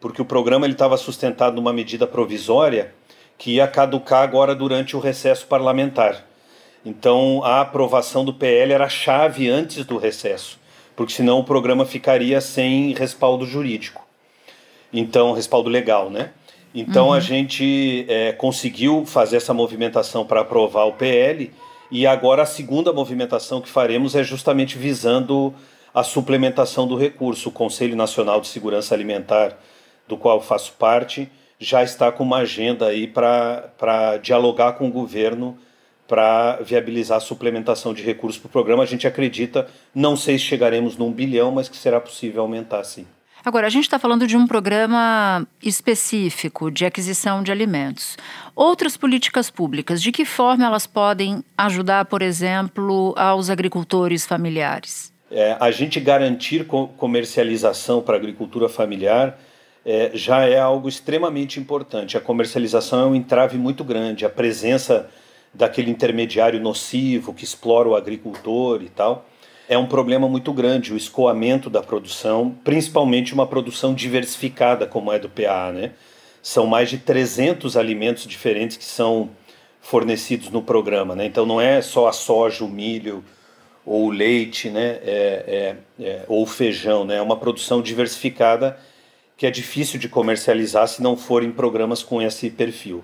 porque 0.00 0.20
o 0.20 0.24
programa 0.24 0.66
ele 0.66 0.74
estava 0.74 0.98
sustentado 0.98 1.56
numa 1.56 1.72
medida 1.72 2.06
provisória 2.06 2.92
que 3.38 3.52
ia 3.52 3.66
caducar 3.66 4.22
agora 4.22 4.54
durante 4.54 4.94
o 4.94 5.00
recesso 5.00 5.46
parlamentar. 5.46 6.24
Então, 6.84 7.42
a 7.44 7.60
aprovação 7.60 8.24
do 8.24 8.34
PL 8.34 8.72
era 8.72 8.88
chave 8.88 9.48
antes 9.48 9.84
do 9.86 9.96
recesso, 9.96 10.58
porque 10.94 11.12
senão 11.12 11.38
o 11.38 11.44
programa 11.44 11.86
ficaria 11.86 12.40
sem 12.40 12.92
respaldo 12.92 13.46
jurídico. 13.46 14.06
Então, 14.92 15.32
respaldo 15.32 15.70
legal, 15.70 16.10
né? 16.10 16.32
Então, 16.74 17.08
uhum. 17.08 17.12
a 17.12 17.20
gente 17.20 18.06
é, 18.08 18.32
conseguiu 18.32 19.04
fazer 19.04 19.36
essa 19.36 19.52
movimentação 19.52 20.24
para 20.24 20.40
aprovar 20.40 20.84
o 20.86 20.92
PL 20.92 21.52
e 21.90 22.06
agora 22.06 22.42
a 22.42 22.46
segunda 22.46 22.92
movimentação 22.92 23.60
que 23.60 23.68
faremos 23.68 24.14
é 24.14 24.24
justamente 24.24 24.78
visando 24.78 25.52
a 25.94 26.02
suplementação 26.02 26.88
do 26.88 26.96
recurso. 26.96 27.50
O 27.50 27.52
Conselho 27.52 27.94
Nacional 27.94 28.40
de 28.40 28.48
Segurança 28.48 28.94
Alimentar, 28.94 29.58
do 30.08 30.16
qual 30.16 30.40
faço 30.40 30.72
parte, 30.78 31.30
já 31.58 31.82
está 31.82 32.10
com 32.10 32.24
uma 32.24 32.38
agenda 32.38 32.86
aí 32.86 33.06
para 33.06 34.18
dialogar 34.22 34.72
com 34.72 34.88
o 34.88 34.90
governo 34.90 35.58
para 36.08 36.56
viabilizar 36.56 37.18
a 37.18 37.20
suplementação 37.20 37.94
de 37.94 38.02
recursos 38.02 38.38
para 38.38 38.48
o 38.48 38.50
programa. 38.50 38.82
A 38.82 38.86
gente 38.86 39.06
acredita, 39.06 39.68
não 39.94 40.16
sei 40.16 40.38
se 40.38 40.44
chegaremos 40.44 40.96
num 40.96 41.12
bilhão, 41.12 41.52
mas 41.52 41.68
que 41.68 41.76
será 41.76 42.00
possível 42.00 42.42
aumentar 42.42 42.84
sim. 42.84 43.06
Agora, 43.44 43.66
a 43.66 43.70
gente 43.70 43.84
está 43.84 43.98
falando 43.98 44.26
de 44.26 44.36
um 44.36 44.46
programa 44.46 45.46
específico 45.60 46.70
de 46.70 46.84
aquisição 46.84 47.42
de 47.42 47.50
alimentos. 47.50 48.16
Outras 48.54 48.96
políticas 48.96 49.50
públicas, 49.50 50.00
de 50.00 50.12
que 50.12 50.24
forma 50.24 50.64
elas 50.64 50.86
podem 50.86 51.42
ajudar, 51.58 52.04
por 52.04 52.22
exemplo, 52.22 53.14
aos 53.16 53.50
agricultores 53.50 54.24
familiares? 54.24 55.12
É, 55.28 55.56
a 55.58 55.70
gente 55.72 55.98
garantir 55.98 56.66
comercialização 56.96 58.00
para 58.00 58.14
a 58.14 58.18
agricultura 58.18 58.68
familiar 58.68 59.38
é, 59.84 60.12
já 60.14 60.46
é 60.46 60.60
algo 60.60 60.88
extremamente 60.88 61.58
importante. 61.58 62.16
A 62.16 62.20
comercialização 62.20 63.00
é 63.00 63.06
um 63.06 63.14
entrave 63.14 63.58
muito 63.58 63.82
grande. 63.82 64.24
A 64.24 64.30
presença 64.30 65.08
daquele 65.52 65.90
intermediário 65.90 66.60
nocivo 66.60 67.34
que 67.34 67.44
explora 67.44 67.88
o 67.88 67.96
agricultor 67.96 68.82
e 68.82 68.88
tal, 68.88 69.26
é 69.72 69.78
um 69.78 69.86
problema 69.86 70.28
muito 70.28 70.52
grande 70.52 70.92
o 70.92 70.96
escoamento 70.96 71.70
da 71.70 71.82
produção, 71.82 72.54
principalmente 72.62 73.32
uma 73.32 73.46
produção 73.46 73.94
diversificada 73.94 74.86
como 74.86 75.10
é 75.10 75.18
do 75.18 75.28
PA, 75.28 75.72
né? 75.72 75.92
São 76.42 76.66
mais 76.66 76.90
de 76.90 76.98
300 76.98 77.76
alimentos 77.76 78.26
diferentes 78.26 78.76
que 78.76 78.84
são 78.84 79.30
fornecidos 79.80 80.50
no 80.50 80.62
programa, 80.62 81.14
né? 81.14 81.24
Então 81.24 81.46
não 81.46 81.60
é 81.60 81.80
só 81.80 82.06
a 82.06 82.12
soja, 82.12 82.64
o 82.64 82.68
milho 82.68 83.24
ou 83.84 84.08
o 84.08 84.10
leite, 84.10 84.68
né? 84.68 84.98
É, 85.02 85.76
é, 85.98 86.04
é, 86.04 86.24
ou 86.28 86.42
o 86.42 86.46
feijão, 86.46 87.04
né? 87.04 87.16
É 87.16 87.22
uma 87.22 87.36
produção 87.36 87.80
diversificada 87.80 88.78
que 89.36 89.46
é 89.46 89.50
difícil 89.50 89.98
de 89.98 90.08
comercializar 90.08 90.86
se 90.86 91.02
não 91.02 91.16
for 91.16 91.42
em 91.42 91.50
programas 91.50 92.02
com 92.02 92.20
esse 92.20 92.50
perfil. 92.50 93.02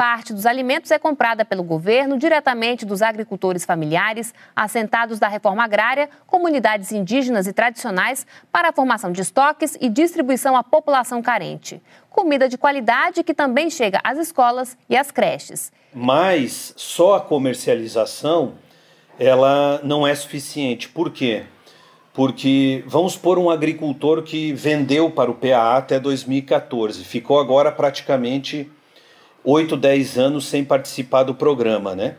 Parte 0.00 0.32
dos 0.32 0.46
alimentos 0.46 0.90
é 0.90 0.98
comprada 0.98 1.44
pelo 1.44 1.62
governo 1.62 2.16
diretamente 2.16 2.86
dos 2.86 3.02
agricultores 3.02 3.66
familiares, 3.66 4.32
assentados 4.56 5.18
da 5.18 5.28
reforma 5.28 5.62
agrária, 5.62 6.08
comunidades 6.26 6.90
indígenas 6.90 7.46
e 7.46 7.52
tradicionais, 7.52 8.26
para 8.50 8.70
a 8.70 8.72
formação 8.72 9.12
de 9.12 9.20
estoques 9.20 9.76
e 9.78 9.90
distribuição 9.90 10.56
à 10.56 10.64
população 10.64 11.20
carente. 11.20 11.82
Comida 12.08 12.48
de 12.48 12.56
qualidade 12.56 13.22
que 13.22 13.34
também 13.34 13.68
chega 13.68 14.00
às 14.02 14.16
escolas 14.16 14.74
e 14.88 14.96
às 14.96 15.10
creches. 15.10 15.70
Mas 15.92 16.72
só 16.78 17.16
a 17.16 17.20
comercialização 17.20 18.54
ela 19.18 19.82
não 19.84 20.06
é 20.06 20.14
suficiente. 20.14 20.88
Por 20.88 21.10
quê? 21.10 21.44
Porque 22.14 22.82
vamos 22.86 23.18
por 23.18 23.38
um 23.38 23.50
agricultor 23.50 24.22
que 24.22 24.50
vendeu 24.54 25.10
para 25.10 25.30
o 25.30 25.34
PAA 25.34 25.76
até 25.76 26.00
2014, 26.00 27.04
ficou 27.04 27.38
agora 27.38 27.70
praticamente 27.70 28.66
8, 29.44 29.76
10 29.76 30.18
anos 30.18 30.46
sem 30.46 30.64
participar 30.64 31.22
do 31.22 31.34
programa, 31.34 31.94
né? 31.94 32.16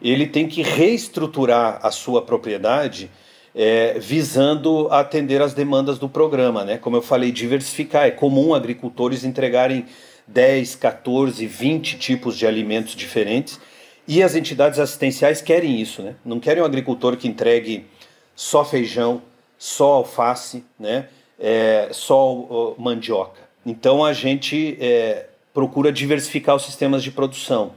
Ele 0.00 0.26
tem 0.26 0.46
que 0.46 0.62
reestruturar 0.62 1.78
a 1.82 1.90
sua 1.90 2.22
propriedade 2.22 3.10
é, 3.54 3.98
visando 3.98 4.88
atender 4.90 5.40
às 5.40 5.54
demandas 5.54 5.98
do 5.98 6.08
programa, 6.08 6.64
né? 6.64 6.76
Como 6.76 6.96
eu 6.96 7.02
falei, 7.02 7.30
diversificar. 7.30 8.06
É 8.06 8.10
comum 8.10 8.52
agricultores 8.52 9.24
entregarem 9.24 9.86
10, 10.26 10.74
14, 10.76 11.46
20 11.46 11.98
tipos 11.98 12.36
de 12.36 12.46
alimentos 12.46 12.94
diferentes 12.94 13.60
e 14.06 14.22
as 14.22 14.34
entidades 14.34 14.78
assistenciais 14.78 15.40
querem 15.40 15.80
isso, 15.80 16.02
né? 16.02 16.16
Não 16.24 16.40
querem 16.40 16.62
um 16.62 16.66
agricultor 16.66 17.16
que 17.16 17.28
entregue 17.28 17.86
só 18.34 18.64
feijão, 18.64 19.22
só 19.56 19.94
alface, 19.94 20.64
né? 20.78 21.08
É, 21.38 21.88
só 21.92 22.74
mandioca. 22.78 23.40
Então 23.64 24.04
a 24.04 24.12
gente 24.12 24.76
é, 24.80 25.26
procura 25.54 25.92
diversificar 25.92 26.56
os 26.56 26.64
sistemas 26.64 27.02
de 27.02 27.12
produção, 27.12 27.72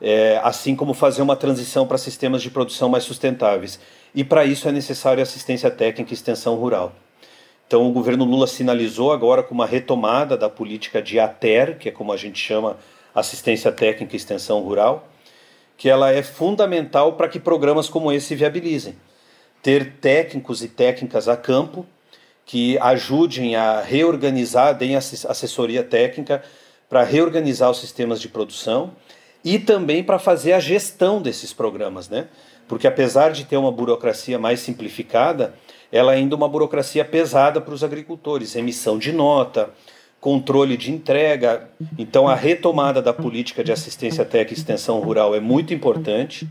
é, 0.00 0.40
assim 0.42 0.74
como 0.74 0.94
fazer 0.94 1.20
uma 1.20 1.36
transição 1.36 1.86
para 1.86 1.98
sistemas 1.98 2.40
de 2.40 2.50
produção 2.50 2.88
mais 2.88 3.04
sustentáveis. 3.04 3.78
E 4.14 4.24
para 4.24 4.46
isso 4.46 4.66
é 4.66 4.72
necessário 4.72 5.22
assistência 5.22 5.70
técnica 5.70 6.12
e 6.12 6.14
extensão 6.14 6.54
rural. 6.56 6.94
Então 7.66 7.86
o 7.86 7.92
governo 7.92 8.24
Lula 8.24 8.46
sinalizou 8.46 9.12
agora 9.12 9.42
com 9.42 9.54
uma 9.54 9.66
retomada 9.66 10.36
da 10.36 10.48
política 10.48 11.00
de 11.02 11.20
ATER, 11.20 11.78
que 11.78 11.90
é 11.90 11.92
como 11.92 12.10
a 12.10 12.16
gente 12.16 12.38
chama 12.38 12.78
assistência 13.14 13.70
técnica 13.70 14.14
e 14.14 14.16
extensão 14.16 14.60
rural, 14.60 15.06
que 15.76 15.88
ela 15.88 16.10
é 16.10 16.22
fundamental 16.22 17.12
para 17.12 17.28
que 17.28 17.38
programas 17.38 17.88
como 17.88 18.10
esse 18.10 18.34
viabilizem. 18.34 18.96
Ter 19.62 19.92
técnicos 20.00 20.62
e 20.62 20.68
técnicas 20.68 21.28
a 21.28 21.36
campo 21.36 21.86
que 22.46 22.78
ajudem 22.78 23.54
a 23.54 23.80
reorganizar, 23.80 24.74
deem 24.74 24.96
assessoria 24.96 25.84
técnica 25.84 26.42
para 26.90 27.04
reorganizar 27.04 27.70
os 27.70 27.78
sistemas 27.78 28.20
de 28.20 28.28
produção 28.28 28.90
e 29.44 29.60
também 29.60 30.02
para 30.02 30.18
fazer 30.18 30.52
a 30.52 30.60
gestão 30.60 31.22
desses 31.22 31.52
programas, 31.52 32.08
né? 32.08 32.26
Porque 32.66 32.86
apesar 32.86 33.30
de 33.30 33.44
ter 33.44 33.56
uma 33.56 33.70
burocracia 33.70 34.38
mais 34.38 34.60
simplificada, 34.60 35.54
ela 35.90 36.12
é 36.12 36.16
ainda 36.16 36.34
é 36.34 36.36
uma 36.36 36.48
burocracia 36.48 37.04
pesada 37.04 37.60
para 37.60 37.72
os 37.72 37.84
agricultores, 37.84 38.56
emissão 38.56 38.98
de 38.98 39.12
nota, 39.12 39.70
controle 40.20 40.76
de 40.76 40.90
entrega. 40.90 41.68
Então 41.96 42.28
a 42.28 42.34
retomada 42.34 43.00
da 43.00 43.12
política 43.12 43.62
de 43.62 43.72
assistência 43.72 44.24
técnica 44.24 44.54
e 44.54 44.58
extensão 44.58 45.00
rural 45.00 45.34
é 45.34 45.40
muito 45.40 45.72
importante. 45.72 46.48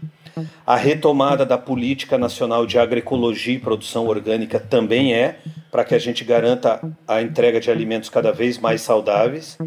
A 0.65 0.77
retomada 0.77 1.45
da 1.45 1.57
política 1.57 2.17
nacional 2.17 2.65
de 2.65 2.79
agroecologia 2.79 3.55
e 3.55 3.59
produção 3.59 4.07
orgânica 4.07 4.57
também 4.57 5.13
é, 5.13 5.37
para 5.69 5.83
que 5.83 5.93
a 5.93 5.99
gente 5.99 6.23
garanta 6.23 6.81
a 7.05 7.21
entrega 7.21 7.59
de 7.59 7.69
alimentos 7.69 8.09
cada 8.09 8.31
vez 8.31 8.57
mais 8.57 8.81
saudáveis 8.81 9.57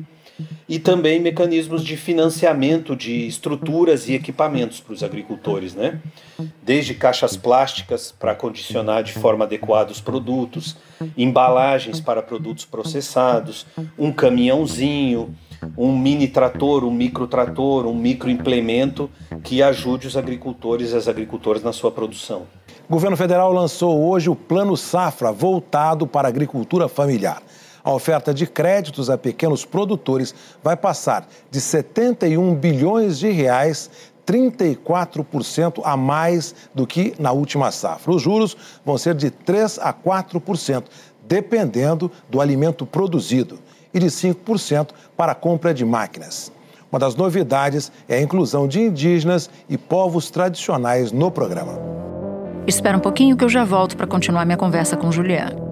e 0.68 0.78
também 0.78 1.20
mecanismos 1.20 1.84
de 1.84 1.96
financiamento 1.96 2.94
de 2.96 3.26
estruturas 3.26 4.08
e 4.08 4.14
equipamentos 4.14 4.80
para 4.80 4.92
os 4.92 5.02
agricultores, 5.02 5.74
né? 5.74 6.00
Desde 6.62 6.94
caixas 6.94 7.36
plásticas 7.36 8.12
para 8.12 8.34
condicionar 8.34 9.02
de 9.02 9.12
forma 9.12 9.44
adequada 9.44 9.92
os 9.92 10.00
produtos, 10.00 10.76
embalagens 11.16 12.00
para 12.00 12.22
produtos 12.22 12.64
processados, 12.64 13.66
um 13.98 14.12
caminhãozinho, 14.12 15.34
um 15.76 15.96
mini 15.96 16.28
trator, 16.28 16.84
um 16.84 16.90
micro 16.90 17.26
trator, 17.26 17.86
um 17.86 17.94
micro 17.94 18.30
implemento 18.30 19.10
que 19.42 19.62
ajude 19.62 20.06
os 20.06 20.16
agricultores 20.16 20.92
e 20.92 20.96
as 20.96 21.08
agricultoras 21.08 21.62
na 21.62 21.72
sua 21.72 21.90
produção. 21.90 22.46
O 22.88 22.92
governo 22.92 23.16
federal 23.16 23.52
lançou 23.52 24.08
hoje 24.08 24.28
o 24.28 24.36
Plano 24.36 24.76
Safra, 24.76 25.32
voltado 25.32 26.06
para 26.06 26.28
a 26.28 26.30
agricultura 26.30 26.88
familiar. 26.88 27.42
A 27.84 27.92
oferta 27.92 28.32
de 28.32 28.46
créditos 28.46 29.10
a 29.10 29.18
pequenos 29.18 29.64
produtores 29.64 30.34
vai 30.62 30.76
passar 30.76 31.26
de 31.50 31.60
71 31.60 32.54
bilhões 32.54 33.18
de 33.18 33.30
reais 33.30 33.90
34% 34.26 35.80
a 35.84 35.96
mais 35.96 36.54
do 36.74 36.86
que 36.86 37.14
na 37.18 37.32
última 37.32 37.72
safra. 37.72 38.12
Os 38.12 38.22
juros 38.22 38.56
vão 38.84 38.96
ser 38.96 39.14
de 39.14 39.30
3 39.30 39.80
a 39.80 39.92
4%, 39.92 40.84
dependendo 41.26 42.10
do 42.30 42.40
alimento 42.40 42.86
produzido, 42.86 43.58
e 43.92 43.98
de 43.98 44.06
5% 44.06 44.90
para 45.16 45.32
a 45.32 45.34
compra 45.34 45.74
de 45.74 45.84
máquinas. 45.84 46.52
Uma 46.90 46.98
das 46.98 47.14
novidades 47.14 47.90
é 48.08 48.16
a 48.16 48.22
inclusão 48.22 48.68
de 48.68 48.80
indígenas 48.80 49.50
e 49.68 49.76
povos 49.76 50.30
tradicionais 50.30 51.10
no 51.10 51.30
programa. 51.30 51.78
Espera 52.66 52.96
um 52.96 53.00
pouquinho 53.00 53.36
que 53.36 53.44
eu 53.44 53.48
já 53.48 53.64
volto 53.64 53.96
para 53.96 54.06
continuar 54.06 54.44
minha 54.44 54.58
conversa 54.58 54.96
com 54.96 55.10
Juliana. 55.10 55.71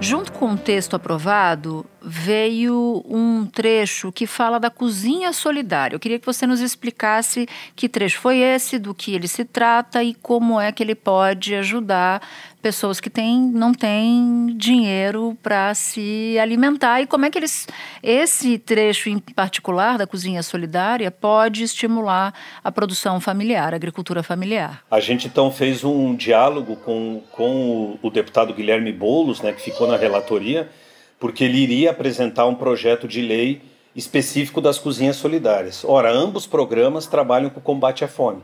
Junto 0.00 0.30
com 0.32 0.52
o 0.52 0.56
texto 0.56 0.94
aprovado, 0.94 1.84
veio 2.02 3.04
um 3.08 3.46
trecho 3.46 4.12
que 4.12 4.26
fala 4.26 4.58
da 4.58 4.70
cozinha 4.70 5.32
solidária. 5.32 5.94
Eu 5.94 6.00
queria 6.00 6.18
que 6.18 6.26
você 6.26 6.46
nos 6.46 6.60
explicasse 6.60 7.48
que 7.74 7.88
trecho 7.88 8.20
foi 8.20 8.38
esse, 8.38 8.78
do 8.78 8.94
que 8.94 9.14
ele 9.14 9.28
se 9.28 9.44
trata 9.44 10.02
e 10.02 10.14
como 10.14 10.60
é 10.60 10.70
que 10.72 10.82
ele 10.82 10.94
pode 10.94 11.54
ajudar 11.54 12.22
pessoas 12.60 13.00
que 13.00 13.08
têm, 13.08 13.38
não 13.38 13.72
têm 13.72 14.54
dinheiro 14.56 15.36
para 15.42 15.74
se 15.74 16.36
alimentar 16.40 17.00
e 17.00 17.06
como 17.06 17.24
é 17.24 17.30
que 17.30 17.38
eles 17.38 17.66
esse 18.02 18.58
trecho 18.58 19.08
em 19.08 19.18
particular 19.18 19.96
da 19.96 20.06
cozinha 20.06 20.42
solidária 20.42 21.10
pode 21.10 21.62
estimular 21.62 22.34
a 22.62 22.72
produção 22.72 23.20
familiar, 23.20 23.72
a 23.72 23.76
agricultura 23.76 24.22
familiar. 24.22 24.82
A 24.90 25.00
gente 25.00 25.26
então 25.28 25.50
fez 25.50 25.84
um 25.84 26.14
diálogo 26.14 26.76
com, 26.76 27.22
com 27.32 27.98
o, 28.02 28.10
deputado 28.10 28.52
Guilherme 28.52 28.92
Bolos, 28.92 29.40
né, 29.40 29.52
que 29.52 29.62
ficou 29.62 29.86
na 29.86 29.96
relatoria, 29.96 30.68
porque 31.18 31.44
ele 31.44 31.58
iria 31.58 31.90
apresentar 31.90 32.46
um 32.46 32.54
projeto 32.54 33.08
de 33.08 33.20
lei 33.20 33.62
específico 33.94 34.60
das 34.60 34.78
cozinhas 34.78 35.16
solidárias. 35.16 35.84
Ora, 35.84 36.12
ambos 36.12 36.46
programas 36.46 37.06
trabalham 37.06 37.50
com 37.50 37.58
o 37.58 37.62
combate 37.62 38.04
à 38.04 38.08
fome. 38.08 38.42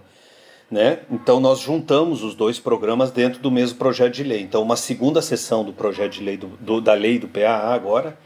Né? 0.71 1.01
Então 1.11 1.39
nós 1.39 1.61
juntamos 1.61 2.25
os 2.25 2.35
dois 2.35 2.59
programas 2.59 3.11
dentro 3.11 3.41
do 3.41 3.51
mesmo 3.51 3.79
projeto 3.79 4.15
de 4.15 4.25
lei. 4.25 4.41
Então 4.41 4.63
uma 4.63 4.77
segunda 4.77 5.23
sessão 5.23 5.63
do 5.63 5.73
projeto 5.73 6.13
de 6.13 6.23
lei 6.23 6.37
do, 6.37 6.49
do, 6.59 6.81
da 6.81 6.95
lei 6.95 7.19
do 7.19 7.29
PAA 7.29 7.73
agora, 7.73 8.19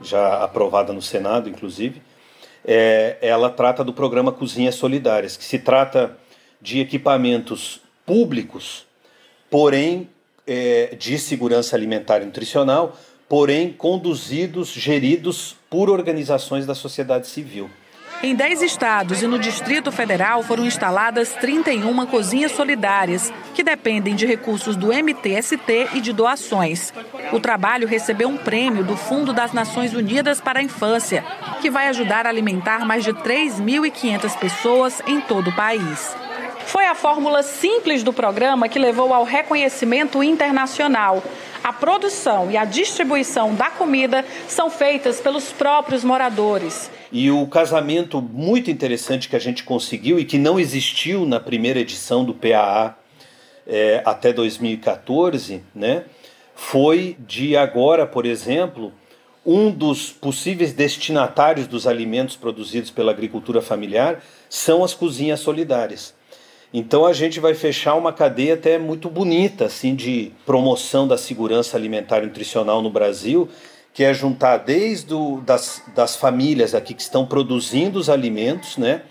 já 0.00 0.44
aprovada 0.44 0.92
no 0.92 1.02
Senado, 1.02 1.48
inclusive, 1.48 2.00
é, 2.64 3.16
ela 3.20 3.50
trata 3.50 3.82
do 3.82 3.92
programa 3.92 4.30
Cozinhas 4.30 4.76
Solidárias, 4.76 5.36
que 5.36 5.44
se 5.44 5.58
trata 5.58 6.16
de 6.60 6.80
equipamentos 6.80 7.80
públicos, 8.06 8.86
porém 9.50 10.08
é, 10.46 10.94
de 10.96 11.18
segurança 11.18 11.74
alimentar 11.74 12.20
e 12.20 12.26
nutricional, 12.26 12.96
porém 13.28 13.72
conduzidos, 13.72 14.68
geridos 14.68 15.56
por 15.68 15.90
organizações 15.90 16.64
da 16.64 16.74
sociedade 16.74 17.26
civil. 17.26 17.68
Em 18.20 18.34
10 18.34 18.62
estados 18.62 19.22
e 19.22 19.28
no 19.28 19.38
Distrito 19.38 19.92
Federal 19.92 20.42
foram 20.42 20.66
instaladas 20.66 21.34
31 21.34 22.04
cozinhas 22.06 22.50
solidárias, 22.50 23.32
que 23.54 23.62
dependem 23.62 24.16
de 24.16 24.26
recursos 24.26 24.74
do 24.74 24.88
MTST 24.88 25.90
e 25.94 26.00
de 26.00 26.12
doações. 26.12 26.92
O 27.32 27.38
trabalho 27.38 27.86
recebeu 27.86 28.28
um 28.28 28.36
prêmio 28.36 28.82
do 28.82 28.96
Fundo 28.96 29.32
das 29.32 29.52
Nações 29.52 29.94
Unidas 29.94 30.40
para 30.40 30.58
a 30.58 30.62
Infância, 30.62 31.24
que 31.60 31.70
vai 31.70 31.86
ajudar 31.86 32.26
a 32.26 32.28
alimentar 32.28 32.84
mais 32.84 33.04
de 33.04 33.12
3.500 33.12 34.36
pessoas 34.36 35.00
em 35.06 35.20
todo 35.20 35.50
o 35.50 35.54
país. 35.54 36.16
Foi 36.66 36.86
a 36.86 36.96
fórmula 36.96 37.44
simples 37.44 38.02
do 38.02 38.12
programa 38.12 38.68
que 38.68 38.80
levou 38.80 39.14
ao 39.14 39.22
reconhecimento 39.22 40.24
internacional. 40.24 41.22
A 41.62 41.72
produção 41.72 42.50
e 42.50 42.56
a 42.56 42.64
distribuição 42.64 43.54
da 43.54 43.70
comida 43.70 44.24
são 44.46 44.70
feitas 44.70 45.20
pelos 45.20 45.52
próprios 45.52 46.04
moradores. 46.04 46.90
E 47.10 47.30
o 47.30 47.46
casamento 47.46 48.20
muito 48.20 48.70
interessante 48.70 49.28
que 49.28 49.36
a 49.36 49.40
gente 49.40 49.64
conseguiu 49.64 50.18
e 50.18 50.24
que 50.24 50.38
não 50.38 50.58
existiu 50.58 51.26
na 51.26 51.40
primeira 51.40 51.80
edição 51.80 52.24
do 52.24 52.34
PAA 52.34 52.96
é, 53.66 54.02
até 54.04 54.32
2014, 54.32 55.62
né, 55.74 56.04
foi 56.54 57.16
de 57.20 57.56
agora, 57.56 58.06
por 58.06 58.26
exemplo, 58.26 58.92
um 59.44 59.70
dos 59.70 60.10
possíveis 60.10 60.72
destinatários 60.72 61.66
dos 61.66 61.86
alimentos 61.86 62.36
produzidos 62.36 62.90
pela 62.90 63.12
agricultura 63.12 63.62
familiar 63.62 64.22
são 64.48 64.82
as 64.82 64.92
cozinhas 64.92 65.40
solidárias. 65.40 66.14
Então 66.72 67.06
a 67.06 67.12
gente 67.12 67.40
vai 67.40 67.54
fechar 67.54 67.94
uma 67.94 68.12
cadeia 68.12 68.54
até 68.54 68.78
muito 68.78 69.08
bonita 69.08 69.64
assim 69.64 69.94
de 69.94 70.32
promoção 70.44 71.08
da 71.08 71.16
segurança 71.16 71.76
alimentar 71.76 72.22
e 72.22 72.26
nutricional 72.26 72.82
no 72.82 72.90
Brasil, 72.90 73.48
que 73.94 74.04
é 74.04 74.12
juntar 74.12 74.58
desde 74.58 75.14
o, 75.14 75.40
das, 75.40 75.82
das 75.94 76.16
famílias 76.16 76.74
aqui 76.74 76.92
que 76.92 77.02
estão 77.02 77.26
produzindo 77.26 77.98
os 77.98 78.10
alimentos, 78.10 78.76
né? 78.76 79.02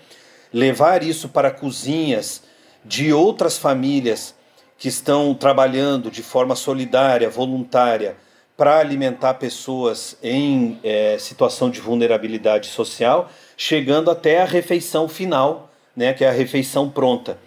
levar 0.52 1.02
isso 1.02 1.28
para 1.28 1.50
cozinhas 1.50 2.42
de 2.84 3.12
outras 3.12 3.58
famílias 3.58 4.34
que 4.78 4.88
estão 4.88 5.34
trabalhando 5.34 6.10
de 6.10 6.22
forma 6.22 6.54
solidária, 6.54 7.28
voluntária, 7.28 8.16
para 8.56 8.78
alimentar 8.78 9.34
pessoas 9.34 10.16
em 10.22 10.80
é, 10.82 11.16
situação 11.18 11.70
de 11.70 11.80
vulnerabilidade 11.80 12.68
social, 12.68 13.30
chegando 13.56 14.10
até 14.10 14.42
a 14.42 14.44
refeição 14.44 15.08
final, 15.08 15.70
né, 15.94 16.12
que 16.12 16.24
é 16.24 16.28
a 16.28 16.32
refeição 16.32 16.88
pronta. 16.88 17.38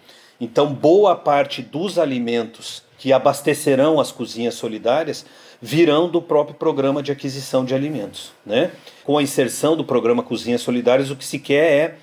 Então, 0.42 0.74
boa 0.74 1.14
parte 1.14 1.62
dos 1.62 2.00
alimentos 2.00 2.82
que 2.98 3.12
abastecerão 3.12 4.00
as 4.00 4.10
cozinhas 4.10 4.54
solidárias 4.54 5.24
virão 5.60 6.10
do 6.10 6.20
próprio 6.20 6.56
programa 6.56 7.00
de 7.00 7.12
aquisição 7.12 7.64
de 7.64 7.76
alimentos. 7.76 8.32
Né? 8.44 8.72
Com 9.04 9.16
a 9.16 9.22
inserção 9.22 9.76
do 9.76 9.84
programa 9.84 10.20
Cozinhas 10.20 10.60
Solidárias, 10.60 11.12
o 11.12 11.16
que 11.16 11.24
se 11.24 11.38
quer 11.38 11.72
é 11.72 11.94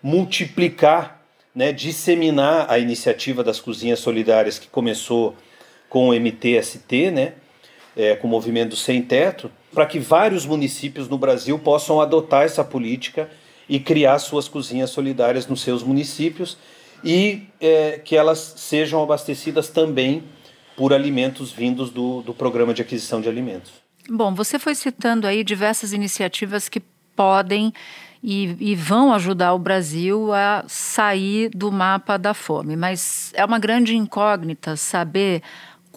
multiplicar, 0.00 1.24
né, 1.52 1.72
disseminar 1.72 2.66
a 2.70 2.78
iniciativa 2.78 3.42
das 3.42 3.58
cozinhas 3.58 3.98
solidárias 3.98 4.60
que 4.60 4.68
começou 4.68 5.34
com 5.88 6.10
o 6.10 6.14
MTST, 6.14 7.10
né, 7.10 7.32
é, 7.96 8.14
com 8.14 8.28
o 8.28 8.30
movimento 8.30 8.76
Sem 8.76 9.02
Teto, 9.02 9.50
para 9.74 9.86
que 9.86 9.98
vários 9.98 10.46
municípios 10.46 11.08
no 11.08 11.18
Brasil 11.18 11.58
possam 11.58 12.00
adotar 12.00 12.44
essa 12.44 12.62
política 12.62 13.28
e 13.68 13.80
criar 13.80 14.20
suas 14.20 14.46
cozinhas 14.46 14.90
solidárias 14.90 15.48
nos 15.48 15.62
seus 15.62 15.82
municípios 15.82 16.56
e 17.02 17.46
é, 17.60 17.98
que 17.98 18.16
elas 18.16 18.54
sejam 18.56 19.02
abastecidas 19.02 19.68
também 19.68 20.24
por 20.76 20.92
alimentos 20.92 21.52
vindos 21.52 21.90
do, 21.90 22.22
do 22.22 22.32
programa 22.32 22.72
de 22.72 22.82
aquisição 22.82 23.20
de 23.20 23.28
alimentos. 23.28 23.72
Bom, 24.08 24.34
você 24.34 24.58
foi 24.58 24.74
citando 24.74 25.26
aí 25.26 25.44
diversas 25.44 25.92
iniciativas 25.92 26.68
que 26.68 26.80
podem 27.14 27.72
e, 28.22 28.56
e, 28.58 28.74
vão 28.74 29.12
ajudar 29.12 29.52
o 29.54 29.58
Brasil 29.58 30.32
a 30.32 30.64
sair 30.66 31.50
do 31.50 31.70
mapa 31.70 32.16
da 32.16 32.34
fome, 32.34 32.74
mas 32.76 33.32
é 33.34 33.44
uma 33.44 33.58
grande 33.58 33.96
incógnita 33.96 34.76
saber 34.76 35.42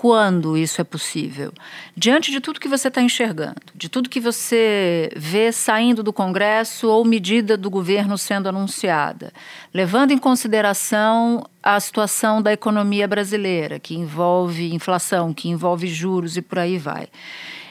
quando 0.01 0.57
isso 0.57 0.81
é 0.81 0.83
possível. 0.83 1.53
Diante 1.95 2.31
de 2.31 2.41
tudo 2.41 2.59
que 2.59 2.67
você 2.67 2.87
está 2.87 3.03
enxergando, 3.03 3.61
de 3.75 3.87
tudo 3.87 4.09
que 4.09 4.19
você 4.19 5.11
vê 5.15 5.51
saindo 5.51 6.01
do 6.01 6.11
Congresso 6.11 6.87
ou 6.87 7.05
medida 7.05 7.55
do 7.55 7.69
governo 7.69 8.17
sendo 8.17 8.49
anunciada, 8.49 9.31
levando 9.71 10.09
em 10.09 10.17
consideração 10.17 11.45
a 11.61 11.79
situação 11.79 12.41
da 12.41 12.51
economia 12.51 13.07
brasileira, 13.07 13.79
que 13.79 13.93
envolve 13.93 14.73
inflação, 14.73 15.35
que 15.35 15.49
envolve 15.49 15.85
juros 15.85 16.35
e 16.35 16.41
por 16.41 16.57
aí 16.57 16.79
vai. 16.79 17.07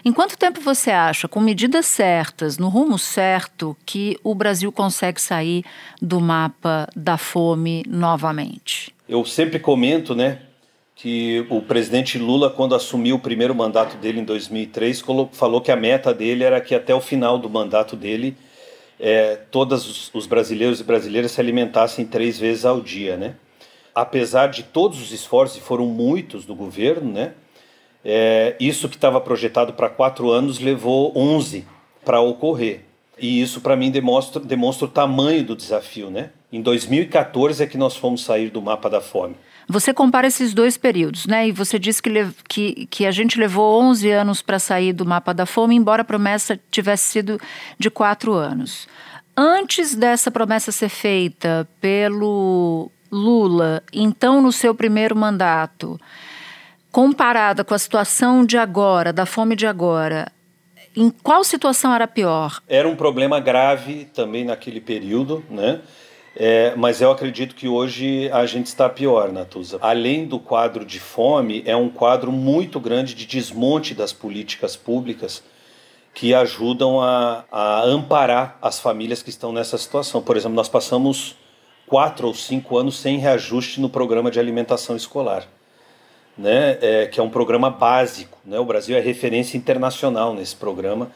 Em 0.05 0.13
quanto 0.13 0.39
tempo 0.39 0.61
você 0.61 0.93
acha, 0.93 1.27
com 1.27 1.41
medidas 1.41 1.87
certas, 1.87 2.59
no 2.59 2.69
rumo 2.69 2.97
certo, 2.97 3.77
que 3.85 4.17
o 4.23 4.37
Brasil 4.37 4.71
consegue 4.71 5.21
sair 5.21 5.65
do 6.01 6.21
mapa 6.21 6.89
da 6.95 7.19
fome 7.19 7.83
novamente? 7.89 8.95
Eu 9.09 9.25
sempre 9.25 9.59
comento, 9.59 10.15
né, 10.15 10.43
que 11.01 11.47
o 11.49 11.63
presidente 11.63 12.19
Lula, 12.19 12.51
quando 12.51 12.75
assumiu 12.75 13.17
o 13.17 13.19
primeiro 13.19 13.55
mandato 13.55 13.97
dele 13.97 14.21
em 14.21 14.25
2003, 14.25 15.03
falou 15.33 15.61
que 15.63 15.73
a 15.73 15.77
meta 15.77 16.13
dele 16.13 16.45
era 16.45 16.61
que 16.61 16.75
até 16.75 16.95
o 16.95 17.01
final 17.01 17.39
do 17.39 17.49
mandato 17.49 17.97
dele 17.97 18.37
é, 18.99 19.37
todos 19.51 20.11
os 20.13 20.27
brasileiros 20.27 20.79
e 20.79 20.85
brasileiras 20.85 21.31
se 21.33 21.41
alimentassem 21.41 22.05
três 22.05 22.39
vezes 22.39 22.67
ao 22.67 22.83
dia, 22.83 23.17
né? 23.17 23.35
Apesar 23.95 24.49
de 24.49 24.63
todos 24.63 25.01
os 25.01 25.11
esforços, 25.11 25.57
e 25.57 25.61
foram 25.63 25.87
muitos 25.87 26.45
do 26.45 26.55
governo, 26.55 27.11
né? 27.11 27.33
É, 28.05 28.55
isso 28.61 28.87
que 28.87 28.97
estava 28.97 29.23
projetado 29.23 29.73
para 29.73 29.89
quatro 29.89 30.31
anos 30.31 30.59
levou 30.59 31.17
11 31.17 31.67
para 32.05 32.21
ocorrer. 32.21 32.83
E 33.19 33.41
isso, 33.41 33.63
para 33.63 33.75
mim, 33.75 33.91
demonstra, 33.91 34.39
demonstra 34.39 34.85
o 34.85 34.91
tamanho 34.91 35.45
do 35.45 35.57
desafio, 35.57 36.11
né? 36.11 36.29
Em 36.53 36.61
2014 36.61 37.63
é 37.63 37.67
que 37.67 37.79
nós 37.79 37.97
fomos 37.97 38.23
sair 38.23 38.51
do 38.51 38.61
mapa 38.61 38.91
da 38.91 39.01
fome. 39.01 39.35
Você 39.71 39.95
compara 39.95 40.27
esses 40.27 40.53
dois 40.53 40.77
períodos, 40.77 41.27
né? 41.27 41.47
E 41.47 41.53
você 41.53 41.79
disse 41.79 42.03
que, 42.03 42.11
que, 42.49 42.87
que 42.87 43.07
a 43.07 43.13
gente 43.13 43.39
levou 43.39 43.81
11 43.83 44.11
anos 44.11 44.43
para 44.43 44.59
sair 44.59 44.93
do 44.93 45.07
mapa 45.07 45.33
da 45.33 45.47
fome, 45.47 45.77
embora 45.77 46.03
a 46.03 46.05
promessa 46.05 46.59
tivesse 46.73 47.05
sido 47.05 47.41
de 47.79 47.89
quatro 47.89 48.35
anos. 48.35 48.89
Antes 49.37 49.95
dessa 49.95 50.29
promessa 50.29 50.73
ser 50.73 50.89
feita 50.89 51.69
pelo 51.81 52.91
Lula, 53.13 53.81
então 53.93 54.43
no 54.43 54.51
seu 54.51 54.75
primeiro 54.75 55.15
mandato, 55.15 56.01
comparada 56.91 57.63
com 57.63 57.73
a 57.73 57.79
situação 57.79 58.45
de 58.45 58.59
agora, 58.59 59.13
da 59.13 59.25
fome 59.25 59.55
de 59.55 59.69
agora, 59.69 60.33
em 60.97 61.11
qual 61.11 61.45
situação 61.45 61.95
era 61.95 62.09
pior? 62.09 62.61
Era 62.69 62.89
um 62.89 62.97
problema 62.97 63.39
grave 63.39 64.07
também 64.07 64.45
naquele 64.45 64.81
período, 64.81 65.45
né? 65.49 65.81
É, 66.37 66.75
mas 66.77 67.01
eu 67.01 67.11
acredito 67.11 67.55
que 67.55 67.67
hoje 67.67 68.31
a 68.33 68.47
gente 68.47 68.67
está 68.67 68.89
pior, 68.89 69.33
Natuza. 69.33 69.79
Além 69.81 70.27
do 70.27 70.39
quadro 70.39 70.85
de 70.85 71.01
fome, 71.01 71.63
é 71.67 71.75
um 71.77 71.89
quadro 71.89 72.31
muito 72.31 72.79
grande 72.79 73.15
de 73.15 73.27
desmonte 73.27 73.95
das 73.95 74.13
políticas 74.13 74.77
públicas 74.77 75.43
que 76.15 76.35
ajudam 76.35 77.01
a, 77.01 77.45
a 77.51 77.83
amparar 77.83 78.59
as 78.61 78.79
famílias 78.81 79.23
que 79.23 79.31
estão 79.31 79.53
nessa 79.53 79.77
situação. 79.79 80.23
Por 80.23 80.37
exemplo, 80.37 80.55
nós 80.55 80.69
passamos 80.69 81.37
quatro 81.87 82.29
ou 82.29 82.35
cinco 82.35 82.79
anos 82.79 82.99
sem 82.99 83.19
reajuste 83.19 83.81
no 83.81 83.89
programa 83.91 84.31
de 84.31 84.39
alimentação 84.39 84.97
escolar, 84.97 85.47
né? 86.39 86.79
É, 86.81 87.07
que 87.07 87.19
é 87.19 87.23
um 87.23 87.31
programa 87.31 87.71
básico. 87.71 88.39
Né? 88.45 88.59
O 88.59 88.65
Brasil 88.65 88.97
é 88.97 89.01
referência 89.01 89.57
internacional 89.57 90.33
nesse 90.33 90.55
programa 90.55 91.11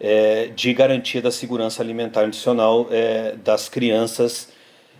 é, 0.00 0.46
de 0.54 0.72
garantia 0.74 1.22
da 1.22 1.30
segurança 1.30 1.82
alimentar 1.82 2.24
nutricional 2.24 2.86
é, 2.90 3.32
das 3.36 3.68
crianças, 3.68 4.48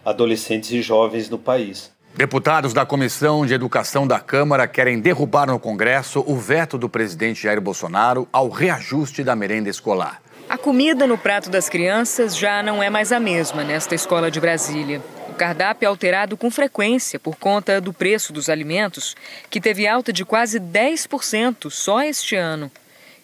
adolescentes 0.06 0.70
e 0.70 0.80
jovens 0.80 1.28
no 1.28 1.36
país. 1.36 1.90
Deputados 2.14 2.72
da 2.72 2.86
Comissão 2.86 3.44
de 3.44 3.52
Educação 3.52 4.06
da 4.06 4.20
Câmara 4.20 4.68
querem 4.68 5.00
derrubar 5.00 5.48
no 5.48 5.58
Congresso 5.58 6.24
o 6.26 6.36
veto 6.36 6.78
do 6.78 6.88
presidente 6.88 7.42
Jair 7.42 7.60
Bolsonaro 7.60 8.26
ao 8.32 8.48
reajuste 8.48 9.24
da 9.24 9.34
merenda 9.34 9.68
escolar. 9.68 10.22
A 10.48 10.56
comida 10.56 11.08
no 11.08 11.18
prato 11.18 11.50
das 11.50 11.68
crianças 11.68 12.36
já 12.36 12.62
não 12.62 12.80
é 12.80 12.88
mais 12.88 13.10
a 13.10 13.18
mesma 13.18 13.64
nesta 13.64 13.96
escola 13.96 14.30
de 14.30 14.40
Brasília. 14.40 15.02
O 15.28 15.34
cardápio 15.34 15.84
é 15.84 15.88
alterado 15.88 16.36
com 16.36 16.50
frequência 16.52 17.18
por 17.18 17.34
conta 17.34 17.80
do 17.80 17.92
preço 17.92 18.32
dos 18.32 18.48
alimentos, 18.48 19.16
que 19.50 19.60
teve 19.60 19.88
alta 19.88 20.12
de 20.12 20.24
quase 20.24 20.60
10% 20.60 21.68
só 21.68 22.00
este 22.00 22.36
ano 22.36 22.70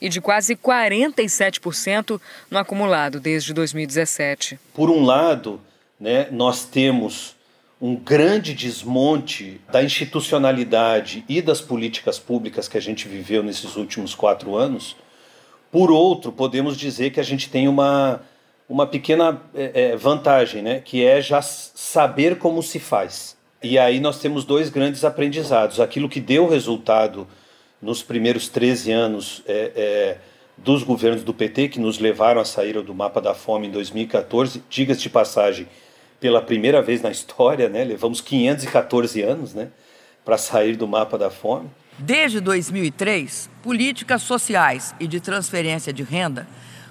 e 0.00 0.08
de 0.08 0.20
quase 0.20 0.56
47% 0.56 2.20
no 2.50 2.58
acumulado 2.58 3.20
desde 3.20 3.54
2017. 3.54 4.58
Por 4.74 4.90
um 4.90 5.04
lado, 5.04 5.60
né, 6.02 6.26
nós 6.32 6.64
temos 6.64 7.36
um 7.80 7.94
grande 7.94 8.54
desmonte 8.54 9.60
da 9.70 9.84
institucionalidade 9.84 11.24
e 11.28 11.40
das 11.40 11.60
políticas 11.60 12.18
públicas 12.18 12.66
que 12.66 12.76
a 12.76 12.80
gente 12.80 13.06
viveu 13.06 13.40
nesses 13.40 13.76
últimos 13.76 14.12
quatro 14.12 14.56
anos. 14.56 14.96
Por 15.70 15.92
outro, 15.92 16.32
podemos 16.32 16.76
dizer 16.76 17.10
que 17.10 17.20
a 17.20 17.22
gente 17.22 17.48
tem 17.48 17.68
uma, 17.68 18.20
uma 18.68 18.84
pequena 18.84 19.40
é, 19.54 19.92
é, 19.92 19.96
vantagem, 19.96 20.60
né? 20.60 20.80
que 20.80 21.04
é 21.04 21.20
já 21.20 21.40
saber 21.40 22.36
como 22.36 22.64
se 22.64 22.80
faz. 22.80 23.36
E 23.62 23.78
aí 23.78 24.00
nós 24.00 24.18
temos 24.18 24.44
dois 24.44 24.70
grandes 24.70 25.04
aprendizados. 25.04 25.78
Aquilo 25.78 26.08
que 26.08 26.20
deu 26.20 26.48
resultado 26.48 27.28
nos 27.80 28.02
primeiros 28.02 28.48
13 28.48 28.90
anos 28.90 29.42
é, 29.46 29.72
é, 29.76 30.18
dos 30.56 30.82
governos 30.82 31.22
do 31.22 31.32
PT, 31.32 31.68
que 31.68 31.78
nos 31.78 32.00
levaram 32.00 32.40
a 32.40 32.44
sair 32.44 32.82
do 32.82 32.92
mapa 32.92 33.20
da 33.20 33.34
fome 33.34 33.68
em 33.68 33.70
2014, 33.70 34.64
diga-se 34.68 35.02
de 35.02 35.08
passagem, 35.08 35.68
pela 36.22 36.40
primeira 36.40 36.80
vez 36.80 37.02
na 37.02 37.10
história, 37.10 37.68
né? 37.68 37.82
Levamos 37.82 38.20
514 38.20 39.20
anos, 39.22 39.54
né, 39.54 39.70
para 40.24 40.38
sair 40.38 40.76
do 40.76 40.86
mapa 40.86 41.18
da 41.18 41.28
fome. 41.28 41.68
Desde 41.98 42.38
2003, 42.38 43.50
políticas 43.60 44.22
sociais 44.22 44.94
e 45.00 45.08
de 45.08 45.18
transferência 45.18 45.92
de 45.92 46.04
renda 46.04 46.46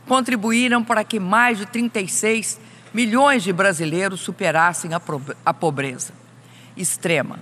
contribuíram 0.05 0.83
para 0.83 1.05
que 1.05 1.17
mais 1.17 1.57
de 1.57 1.65
36 1.65 2.59
milhões 2.93 3.41
de 3.41 3.53
brasileiros 3.53 4.19
superassem 4.19 4.91
a 5.45 5.53
pobreza 5.53 6.11
extrema. 6.75 7.39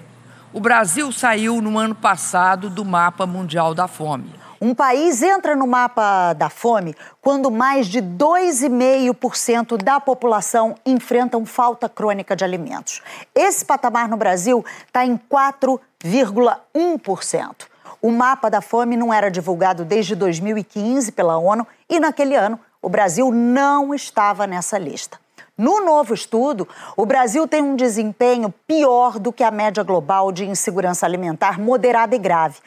O 0.54 0.60
Brasil 0.60 1.12
saiu 1.12 1.60
no 1.60 1.80
ano 1.80 1.96
passado 1.96 2.70
do 2.70 2.86
mapa 2.86 3.26
mundial 3.26 3.74
da 3.74 3.88
fome. 3.88 4.30
Um 4.62 4.76
país 4.76 5.24
entra 5.24 5.56
no 5.56 5.66
mapa 5.66 6.34
da 6.34 6.50
fome 6.50 6.94
quando 7.22 7.50
mais 7.50 7.88
de 7.88 8.02
2,5% 8.02 9.82
da 9.82 10.02
população 10.02 10.76
enfrentam 10.86 11.46
falta 11.46 11.88
crônica 11.88 12.36
de 12.36 12.44
alimentos. 12.44 13.02
Esse 13.34 13.64
patamar 13.64 14.10
no 14.10 14.18
Brasil 14.18 14.66
está 14.86 15.06
em 15.06 15.18
4,1%. 15.18 17.56
O 18.02 18.12
mapa 18.12 18.50
da 18.50 18.60
fome 18.60 18.98
não 18.98 19.14
era 19.14 19.32
divulgado 19.32 19.86
desde 19.86 20.14
2015 20.14 21.14
pela 21.14 21.38
ONU 21.38 21.66
e, 21.90 21.98
naquele 21.98 22.36
ano, 22.36 22.60
o 22.82 22.90
Brasil 22.90 23.32
não 23.32 23.94
estava 23.94 24.46
nessa 24.46 24.78
lista. 24.78 25.18
No 25.58 25.84
novo 25.84 26.14
estudo, 26.14 26.68
o 26.96 27.06
Brasil 27.06 27.46
tem 27.46 27.62
um 27.62 27.76
desempenho 27.76 28.54
pior 28.66 29.20
do 29.20 29.34
que 29.34 29.44
a 29.44 29.52
média 29.52 29.84
global 29.84 30.32
de 30.32 30.46
insegurança 30.46 31.06
alimentar 31.06 31.60
moderada 31.60 32.16
e 32.16 32.20
grave. 32.20 32.60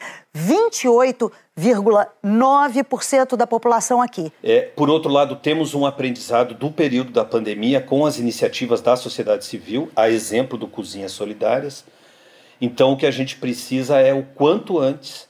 28,9% 1.59 3.35
da 3.35 3.45
população 3.45 4.01
aqui. 4.01 4.31
É, 4.43 4.61
por 4.61 4.89
outro 4.89 5.11
lado, 5.11 5.35
temos 5.35 5.73
um 5.73 5.85
aprendizado 5.85 6.53
do 6.53 6.71
período 6.71 7.11
da 7.11 7.23
pandemia 7.23 7.79
com 7.79 8.05
as 8.05 8.17
iniciativas 8.17 8.81
da 8.81 8.95
sociedade 8.95 9.45
civil, 9.45 9.91
a 9.95 10.09
exemplo 10.09 10.57
do 10.57 10.67
Cozinhas 10.67 11.11
Solidárias. 11.11 11.85
Então, 12.59 12.93
o 12.93 12.97
que 12.97 13.05
a 13.05 13.11
gente 13.11 13.37
precisa 13.37 13.99
é 13.99 14.13
o 14.13 14.23
quanto 14.23 14.79
antes 14.79 15.27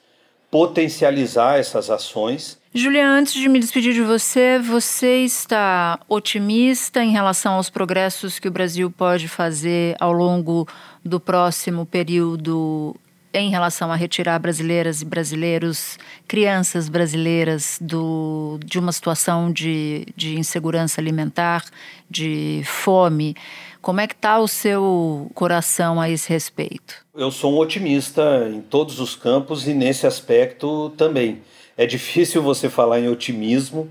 potencializar 0.50 1.60
essas 1.60 1.90
ações 1.90 2.62
Julia, 2.76 3.08
antes 3.08 3.34
de 3.34 3.48
me 3.48 3.60
despedir 3.60 3.94
de 3.94 4.02
você, 4.02 4.58
você 4.58 5.18
está 5.18 6.00
otimista 6.10 7.04
em 7.04 7.12
relação 7.12 7.54
aos 7.54 7.70
progressos 7.70 8.40
que 8.40 8.48
o 8.48 8.52
Brasil 8.52 8.90
pode 8.90 9.28
fazer 9.28 9.96
ao 10.00 10.12
longo 10.12 10.68
do 11.06 11.20
próximo 11.20 11.86
período 11.86 12.96
em 13.34 13.50
relação 13.50 13.92
a 13.92 13.96
retirar 13.96 14.38
brasileiras 14.38 15.02
e 15.02 15.06
brasileiros, 15.06 15.98
crianças 16.28 16.88
brasileiras, 16.88 17.80
do, 17.82 18.60
de 18.64 18.78
uma 18.78 18.92
situação 18.92 19.52
de, 19.52 20.06
de 20.16 20.38
insegurança 20.38 21.02
alimentar, 21.02 21.66
de 22.10 22.62
fome? 22.66 23.36
Como 23.82 24.00
é 24.00 24.08
que 24.08 24.14
está 24.14 24.40
o 24.40 24.48
seu 24.48 25.32
coração 25.34 26.00
a 26.00 26.10
esse 26.10 26.30
respeito? 26.30 27.04
Eu 27.16 27.32
sou 27.32 27.54
um 27.54 27.58
otimista 27.58 28.48
em 28.54 28.62
todos 28.62 29.00
os 29.00 29.16
campos 29.16 29.68
e 29.68 29.74
nesse 29.74 30.06
aspecto 30.06 30.92
também. 30.92 31.42
É 31.76 31.86
difícil 31.86 32.42
você 32.42 32.70
falar 32.70 33.00
em 33.00 33.10
otimismo 33.10 33.90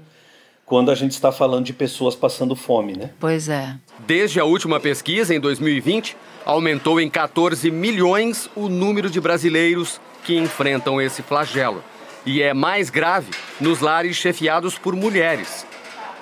quando 0.65 0.91
a 0.91 0.95
gente 0.95 1.13
está 1.13 1.31
falando 1.31 1.67
de 1.67 1.73
pessoas 1.73 2.15
passando 2.15 2.57
fome, 2.57 2.97
né? 2.97 3.11
Pois 3.21 3.49
é. 3.49 3.77
Desde 4.07 4.41
a 4.41 4.45
última 4.45 4.81
pesquisa, 4.81 5.35
em 5.35 5.41
2020, 5.41 6.17
aumentou 6.45 7.01
em 7.01 7.09
14 7.09 7.71
milhões 7.71 8.49
o 8.55 8.69
número 8.69 9.11
de 9.11 9.21
brasileiros 9.21 10.01
que 10.25 10.37
enfrentam 10.37 11.01
esse 11.01 11.23
flagelo. 11.23 11.83
E 12.25 12.43
é 12.43 12.55
mais 12.55 12.91
grave 12.91 13.31
nos 13.61 13.81
lares 13.81 14.17
chefiados 14.17 14.79
por 14.79 14.95
mulheres. 14.95 15.67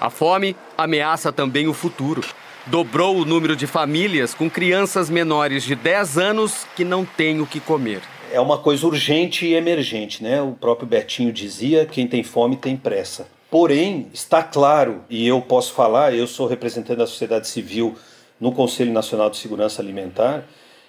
A 0.00 0.08
fome 0.08 0.56
ameaça 0.76 1.30
também 1.32 1.68
o 1.68 1.74
futuro. 1.74 2.22
Dobrou 2.66 3.16
o 3.16 3.24
número 3.24 3.54
de 3.54 3.66
famílias 3.66 4.32
com 4.32 4.48
crianças 4.48 5.10
menores 5.10 5.62
de 5.62 5.74
10 5.74 6.18
anos 6.18 6.66
que 6.74 6.84
não 6.84 7.04
têm 7.04 7.40
o 7.40 7.46
que 7.46 7.60
comer 7.60 8.00
é 8.32 8.40
uma 8.40 8.58
coisa 8.58 8.86
urgente 8.86 9.46
e 9.46 9.54
emergente, 9.54 10.22
né? 10.22 10.40
O 10.40 10.52
próprio 10.52 10.86
Betinho 10.86 11.32
dizia: 11.32 11.86
quem 11.86 12.06
tem 12.06 12.22
fome 12.22 12.56
tem 12.56 12.76
pressa. 12.76 13.26
Porém, 13.50 14.06
está 14.12 14.42
claro, 14.42 15.02
e 15.10 15.26
eu 15.26 15.40
posso 15.40 15.72
falar, 15.72 16.14
eu 16.14 16.26
sou 16.26 16.46
representante 16.46 16.98
da 16.98 17.06
sociedade 17.06 17.48
civil 17.48 17.96
no 18.40 18.52
Conselho 18.52 18.92
Nacional 18.92 19.28
de 19.28 19.36
Segurança 19.36 19.82
Alimentar, 19.82 20.44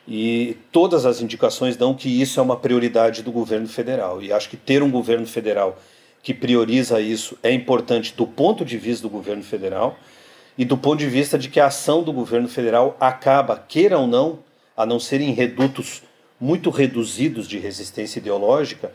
e 0.08 0.58
todas 0.72 1.06
as 1.06 1.22
indicações 1.22 1.76
dão 1.76 1.94
que 1.94 2.10
isso 2.10 2.40
é 2.40 2.44
uma 2.44 2.56
prioridade 2.56 3.22
do 3.22 3.32
governo 3.32 3.68
federal. 3.68 4.22
E 4.22 4.34
acho 4.34 4.50
que 4.50 4.58
ter 4.58 4.82
um 4.82 4.90
governo 4.90 5.28
federal 5.28 5.78
que 6.24 6.34
prioriza 6.34 7.00
isso 7.00 7.38
é 7.44 7.52
importante 7.52 8.14
do 8.16 8.26
ponto 8.26 8.64
de 8.64 8.78
vista 8.78 9.04
do 9.04 9.10
governo 9.10 9.44
federal 9.44 9.98
e 10.58 10.66
do 10.66 10.78
ponto 10.78 11.00
de 11.00 11.08
vista 11.08 11.38
de 11.38 11.50
que 11.50 11.60
a 11.60 11.68
ação 11.68 12.04
do 12.04 12.14
governo 12.14 12.48
federal 12.48 12.96
acaba, 13.00 13.58
queira 13.58 13.98
ou 13.98 14.08
não, 14.08 14.40
a 14.76 14.86
não 14.86 15.00
ser 15.00 15.22
em 15.22 15.34
redutos 15.34 16.04
muito 16.40 16.70
reduzidos 16.70 17.48
de 17.48 17.60
resistência 17.60 18.20
ideológica, 18.20 18.92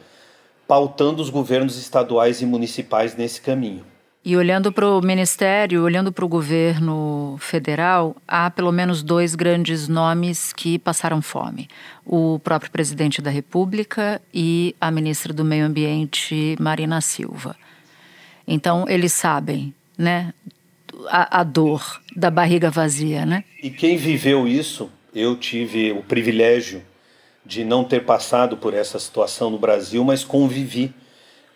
pautando 0.67 1.23
os 1.23 1.31
governos 1.31 1.79
estaduais 1.79 2.43
e 2.43 2.47
municipais 2.47 3.17
nesse 3.17 3.41
caminho. 3.41 3.85
E 4.29 4.37
olhando 4.37 4.73
para 4.73 4.85
o 4.85 5.01
Ministério, 5.01 5.85
olhando 5.85 6.11
para 6.11 6.25
o 6.25 6.29
governo 6.29 7.37
federal, 7.39 8.17
há 8.27 8.51
pelo 8.51 8.73
menos 8.73 9.01
dois 9.01 9.37
grandes 9.37 9.87
nomes 9.87 10.53
que 10.53 10.81
passaram 10.81 11.23
fome: 11.23 11.69
o 12.05 12.41
próprio 12.41 12.73
presidente 12.73 13.23
da 13.23 13.31
República 13.31 14.21
e 14.35 14.75
a 14.81 14.91
ministra 14.91 15.33
do 15.33 15.45
Meio 15.45 15.65
Ambiente, 15.65 16.57
Marina 16.59 17.01
Silva. 17.01 17.55
Então, 18.49 18.85
eles 18.89 19.13
sabem, 19.13 19.73
né, 19.97 20.35
a, 21.07 21.43
a 21.43 21.45
dor 21.45 22.03
da 22.17 22.29
barriga 22.29 22.69
vazia, 22.69 23.25
né? 23.25 23.45
E 23.63 23.71
quem 23.71 23.97
viveu 23.97 24.49
isso, 24.49 24.91
eu 25.15 25.37
tive 25.37 25.93
o 25.93 26.03
privilégio 26.03 26.83
de 27.45 27.65
não 27.65 27.85
ter 27.85 28.05
passado 28.05 28.57
por 28.57 28.75
essa 28.75 28.99
situação 28.99 29.51
no 29.51 29.59
Brasil, 29.59 30.03
mas 30.03 30.25
convivi 30.25 30.93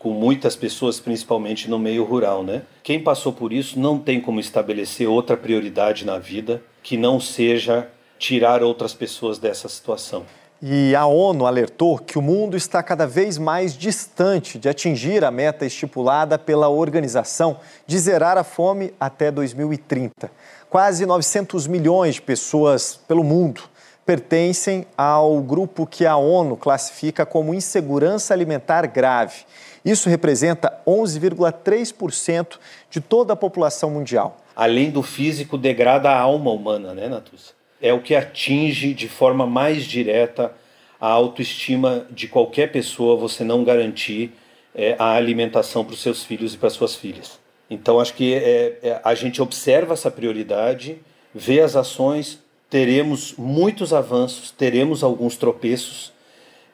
com 0.01 0.13
muitas 0.13 0.57
pessoas, 0.57 0.99
principalmente 0.99 1.69
no 1.69 1.79
meio 1.79 2.05
rural, 2.05 2.43
né? 2.43 2.63
Quem 2.83 3.05
passou 3.05 3.35
por 3.35 3.53
isso 3.53 3.79
não 3.79 3.99
tem 3.99 4.19
como 4.19 4.41
estabelecer 4.41 5.07
outra 5.07 5.37
prioridade 5.37 6.07
na 6.07 6.19
vida 6.19 6.63
que 6.83 6.97
não 6.97 7.21
seja 7.21 7.87
tirar 8.19 8.63
outras 8.63 8.95
pessoas 8.95 9.39
dessa 9.39 9.69
situação. 9.69 10.25
E 10.63 10.95
a 10.95 11.05
ONU 11.05 11.45
alertou 11.45 11.99
que 11.99 12.19
o 12.19 12.23
mundo 12.23 12.57
está 12.57 12.83
cada 12.83 13.07
vez 13.07 13.37
mais 13.37 13.77
distante 13.77 14.59
de 14.59 14.71
atingir 14.71 15.23
a 15.23 15.31
meta 15.31 15.67
estipulada 15.67 16.39
pela 16.39 16.71
organização 16.71 17.59
de 17.87 17.99
zerar 17.99 18.39
a 18.39 18.45
fome 18.45 18.95
até 18.99 19.31
2030. 19.31 20.31
Quase 20.71 21.05
900 21.05 21.67
milhões 21.67 22.15
de 22.15 22.23
pessoas 22.23 22.99
pelo 23.07 23.23
mundo 23.23 23.63
pertencem 24.07 24.87
ao 24.97 25.41
grupo 25.41 25.87
que 25.87 26.05
a 26.05 26.17
ONU 26.17 26.57
classifica 26.57 27.25
como 27.27 27.55
insegurança 27.55 28.35
alimentar 28.35 28.87
grave. 28.87 29.45
Isso 29.85 30.09
representa 30.09 30.81
11,3% 30.87 32.59
de 32.91 33.01
toda 33.01 33.33
a 33.33 33.37
população 33.37 33.91
mundial. 33.91 34.39
Além 34.55 34.91
do 34.91 35.03
físico, 35.03 35.57
degrada 35.57 36.11
a 36.11 36.21
alma 36.21 36.51
humana, 36.51 36.93
né, 36.93 37.09
Natuza? 37.09 37.61
é 37.81 37.93
o 37.93 38.01
que 38.01 38.15
atinge 38.15 38.93
de 38.93 39.09
forma 39.09 39.47
mais 39.47 39.85
direta 39.85 40.53
a 41.01 41.09
autoestima 41.09 42.07
de 42.11 42.29
qualquer 42.29 42.71
pessoa 42.71 43.17
você 43.17 43.43
não 43.43 43.65
garantir 43.65 44.33
é, 44.75 44.95
a 44.99 45.13
alimentação 45.13 45.85
para 45.85 45.95
os 45.95 46.03
seus 46.03 46.23
filhos 46.23 46.55
e 46.55 46.59
para 46.59 46.69
suas 46.69 46.95
filhas. 46.95 47.39
Então 47.71 47.99
acho 47.99 48.13
que 48.15 48.35
é, 48.35 48.79
é, 48.83 49.01
a 49.03 49.15
gente 49.15 49.41
observa 49.41 49.95
essa 49.95 50.11
prioridade, 50.11 50.99
vê 51.35 51.61
as 51.61 51.75
ações, 51.75 52.39
teremos 52.69 53.35
muitos 53.39 53.95
avanços, 53.95 54.51
teremos 54.51 55.03
alguns 55.03 55.37
tropeços, 55.37 56.13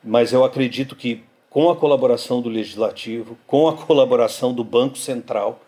mas 0.03 0.33
eu 0.33 0.45
acredito 0.45 0.97
que 0.97 1.23
com 1.57 1.71
a 1.71 1.75
colaboração 1.75 2.42
do 2.42 2.51
legislativo, 2.51 3.38
com 3.47 3.66
a 3.66 3.73
colaboração 3.73 4.53
do 4.53 4.62
Banco 4.62 4.99
Central, 4.99 5.64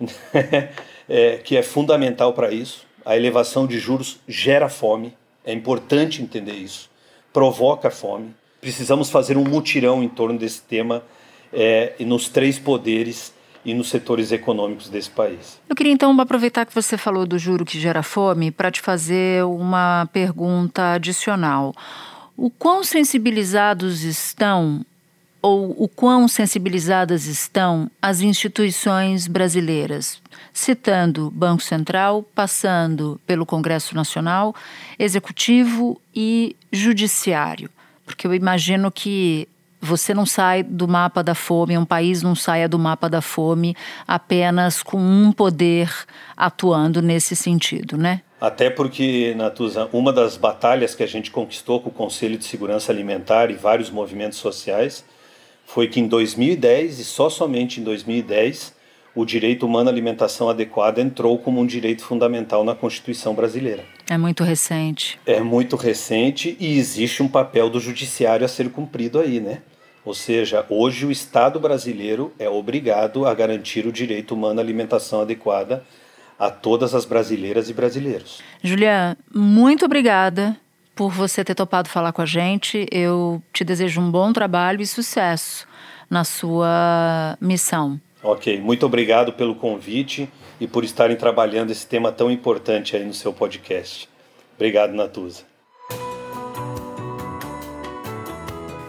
né, 0.00 0.10
é, 1.08 1.36
que 1.36 1.56
é 1.56 1.62
fundamental 1.62 2.32
para 2.32 2.50
isso, 2.50 2.84
a 3.06 3.16
elevação 3.16 3.64
de 3.64 3.78
juros 3.78 4.18
gera 4.26 4.68
fome, 4.68 5.16
é 5.44 5.52
importante 5.52 6.20
entender 6.20 6.54
isso, 6.54 6.90
provoca 7.32 7.88
fome. 7.88 8.34
Precisamos 8.60 9.10
fazer 9.10 9.36
um 9.36 9.44
mutirão 9.44 10.02
em 10.02 10.08
torno 10.08 10.36
desse 10.36 10.60
tema 10.62 11.04
é, 11.52 11.92
nos 12.00 12.28
três 12.28 12.58
poderes 12.58 13.32
e 13.64 13.72
nos 13.74 13.90
setores 13.90 14.32
econômicos 14.32 14.88
desse 14.88 15.10
país. 15.10 15.60
Eu 15.68 15.76
queria 15.76 15.92
então 15.92 16.20
aproveitar 16.20 16.66
que 16.66 16.74
você 16.74 16.98
falou 16.98 17.24
do 17.24 17.38
juro 17.38 17.64
que 17.64 17.78
gera 17.78 18.02
fome 18.02 18.50
para 18.50 18.72
te 18.72 18.80
fazer 18.80 19.44
uma 19.44 20.08
pergunta 20.12 20.94
adicional. 20.94 21.72
O 22.36 22.50
quão 22.50 22.82
sensibilizados 22.82 24.02
estão 24.02 24.84
ou 25.48 25.74
o 25.78 25.88
quão 25.88 26.28
sensibilizadas 26.28 27.24
estão 27.26 27.90
as 28.02 28.20
instituições 28.20 29.26
brasileiras, 29.26 30.20
citando 30.52 31.30
Banco 31.30 31.62
Central, 31.62 32.22
passando 32.34 33.18
pelo 33.26 33.46
Congresso 33.46 33.94
Nacional, 33.94 34.54
Executivo 34.98 35.98
e 36.14 36.54
Judiciário. 36.70 37.70
Porque 38.04 38.26
eu 38.26 38.34
imagino 38.34 38.92
que 38.92 39.48
você 39.80 40.12
não 40.12 40.26
sai 40.26 40.62
do 40.62 40.86
mapa 40.86 41.22
da 41.22 41.34
fome, 41.34 41.78
um 41.78 41.84
país 41.84 42.22
não 42.22 42.34
saia 42.34 42.68
do 42.68 42.78
mapa 42.78 43.08
da 43.08 43.22
fome 43.22 43.74
apenas 44.06 44.82
com 44.82 44.98
um 44.98 45.32
poder 45.32 45.90
atuando 46.36 47.00
nesse 47.00 47.34
sentido, 47.34 47.96
né? 47.96 48.20
Até 48.38 48.68
porque, 48.68 49.34
Natuza, 49.34 49.88
uma 49.92 50.12
das 50.12 50.36
batalhas 50.36 50.94
que 50.94 51.02
a 51.02 51.06
gente 51.06 51.30
conquistou 51.30 51.80
com 51.80 51.88
o 51.88 51.92
Conselho 51.92 52.36
de 52.36 52.44
Segurança 52.44 52.92
Alimentar 52.92 53.50
e 53.50 53.54
vários 53.54 53.90
movimentos 53.90 54.38
sociais 54.38 55.04
foi 55.68 55.86
que 55.86 56.00
em 56.00 56.08
2010 56.08 56.98
e 56.98 57.04
só 57.04 57.28
somente 57.28 57.78
em 57.78 57.84
2010 57.84 58.74
o 59.14 59.24
direito 59.24 59.66
humano 59.66 59.90
à 59.90 59.92
alimentação 59.92 60.48
adequada 60.48 60.98
entrou 61.00 61.38
como 61.38 61.60
um 61.60 61.66
direito 61.66 62.02
fundamental 62.02 62.64
na 62.64 62.74
Constituição 62.74 63.34
brasileira. 63.34 63.84
É 64.08 64.16
muito 64.16 64.42
recente. 64.42 65.20
É 65.26 65.40
muito 65.40 65.76
recente 65.76 66.56
e 66.58 66.78
existe 66.78 67.22
um 67.22 67.28
papel 67.28 67.68
do 67.68 67.78
judiciário 67.78 68.46
a 68.46 68.48
ser 68.48 68.70
cumprido 68.70 69.18
aí, 69.18 69.40
né? 69.40 69.60
Ou 70.06 70.14
seja, 70.14 70.64
hoje 70.70 71.04
o 71.04 71.12
Estado 71.12 71.60
brasileiro 71.60 72.32
é 72.38 72.48
obrigado 72.48 73.26
a 73.26 73.34
garantir 73.34 73.86
o 73.86 73.92
direito 73.92 74.34
humano 74.34 74.60
à 74.60 74.62
alimentação 74.62 75.20
adequada 75.20 75.84
a 76.38 76.50
todas 76.50 76.94
as 76.94 77.04
brasileiras 77.04 77.68
e 77.68 77.74
brasileiros. 77.74 78.40
Julia, 78.62 79.18
muito 79.34 79.84
obrigada 79.84 80.56
por 80.98 81.12
você 81.12 81.44
ter 81.44 81.54
topado 81.54 81.88
falar 81.88 82.12
com 82.12 82.22
a 82.22 82.26
gente. 82.26 82.84
Eu 82.90 83.40
te 83.52 83.62
desejo 83.62 84.00
um 84.00 84.10
bom 84.10 84.32
trabalho 84.32 84.82
e 84.82 84.86
sucesso 84.86 85.64
na 86.10 86.24
sua 86.24 87.38
missão. 87.40 88.00
Ok, 88.20 88.60
muito 88.60 88.84
obrigado 88.84 89.32
pelo 89.32 89.54
convite 89.54 90.28
e 90.60 90.66
por 90.66 90.82
estarem 90.82 91.16
trabalhando 91.16 91.70
esse 91.70 91.86
tema 91.86 92.10
tão 92.10 92.28
importante 92.28 92.96
aí 92.96 93.04
no 93.04 93.14
seu 93.14 93.32
podcast. 93.32 94.08
Obrigado, 94.56 94.92
Natuza. 94.92 95.44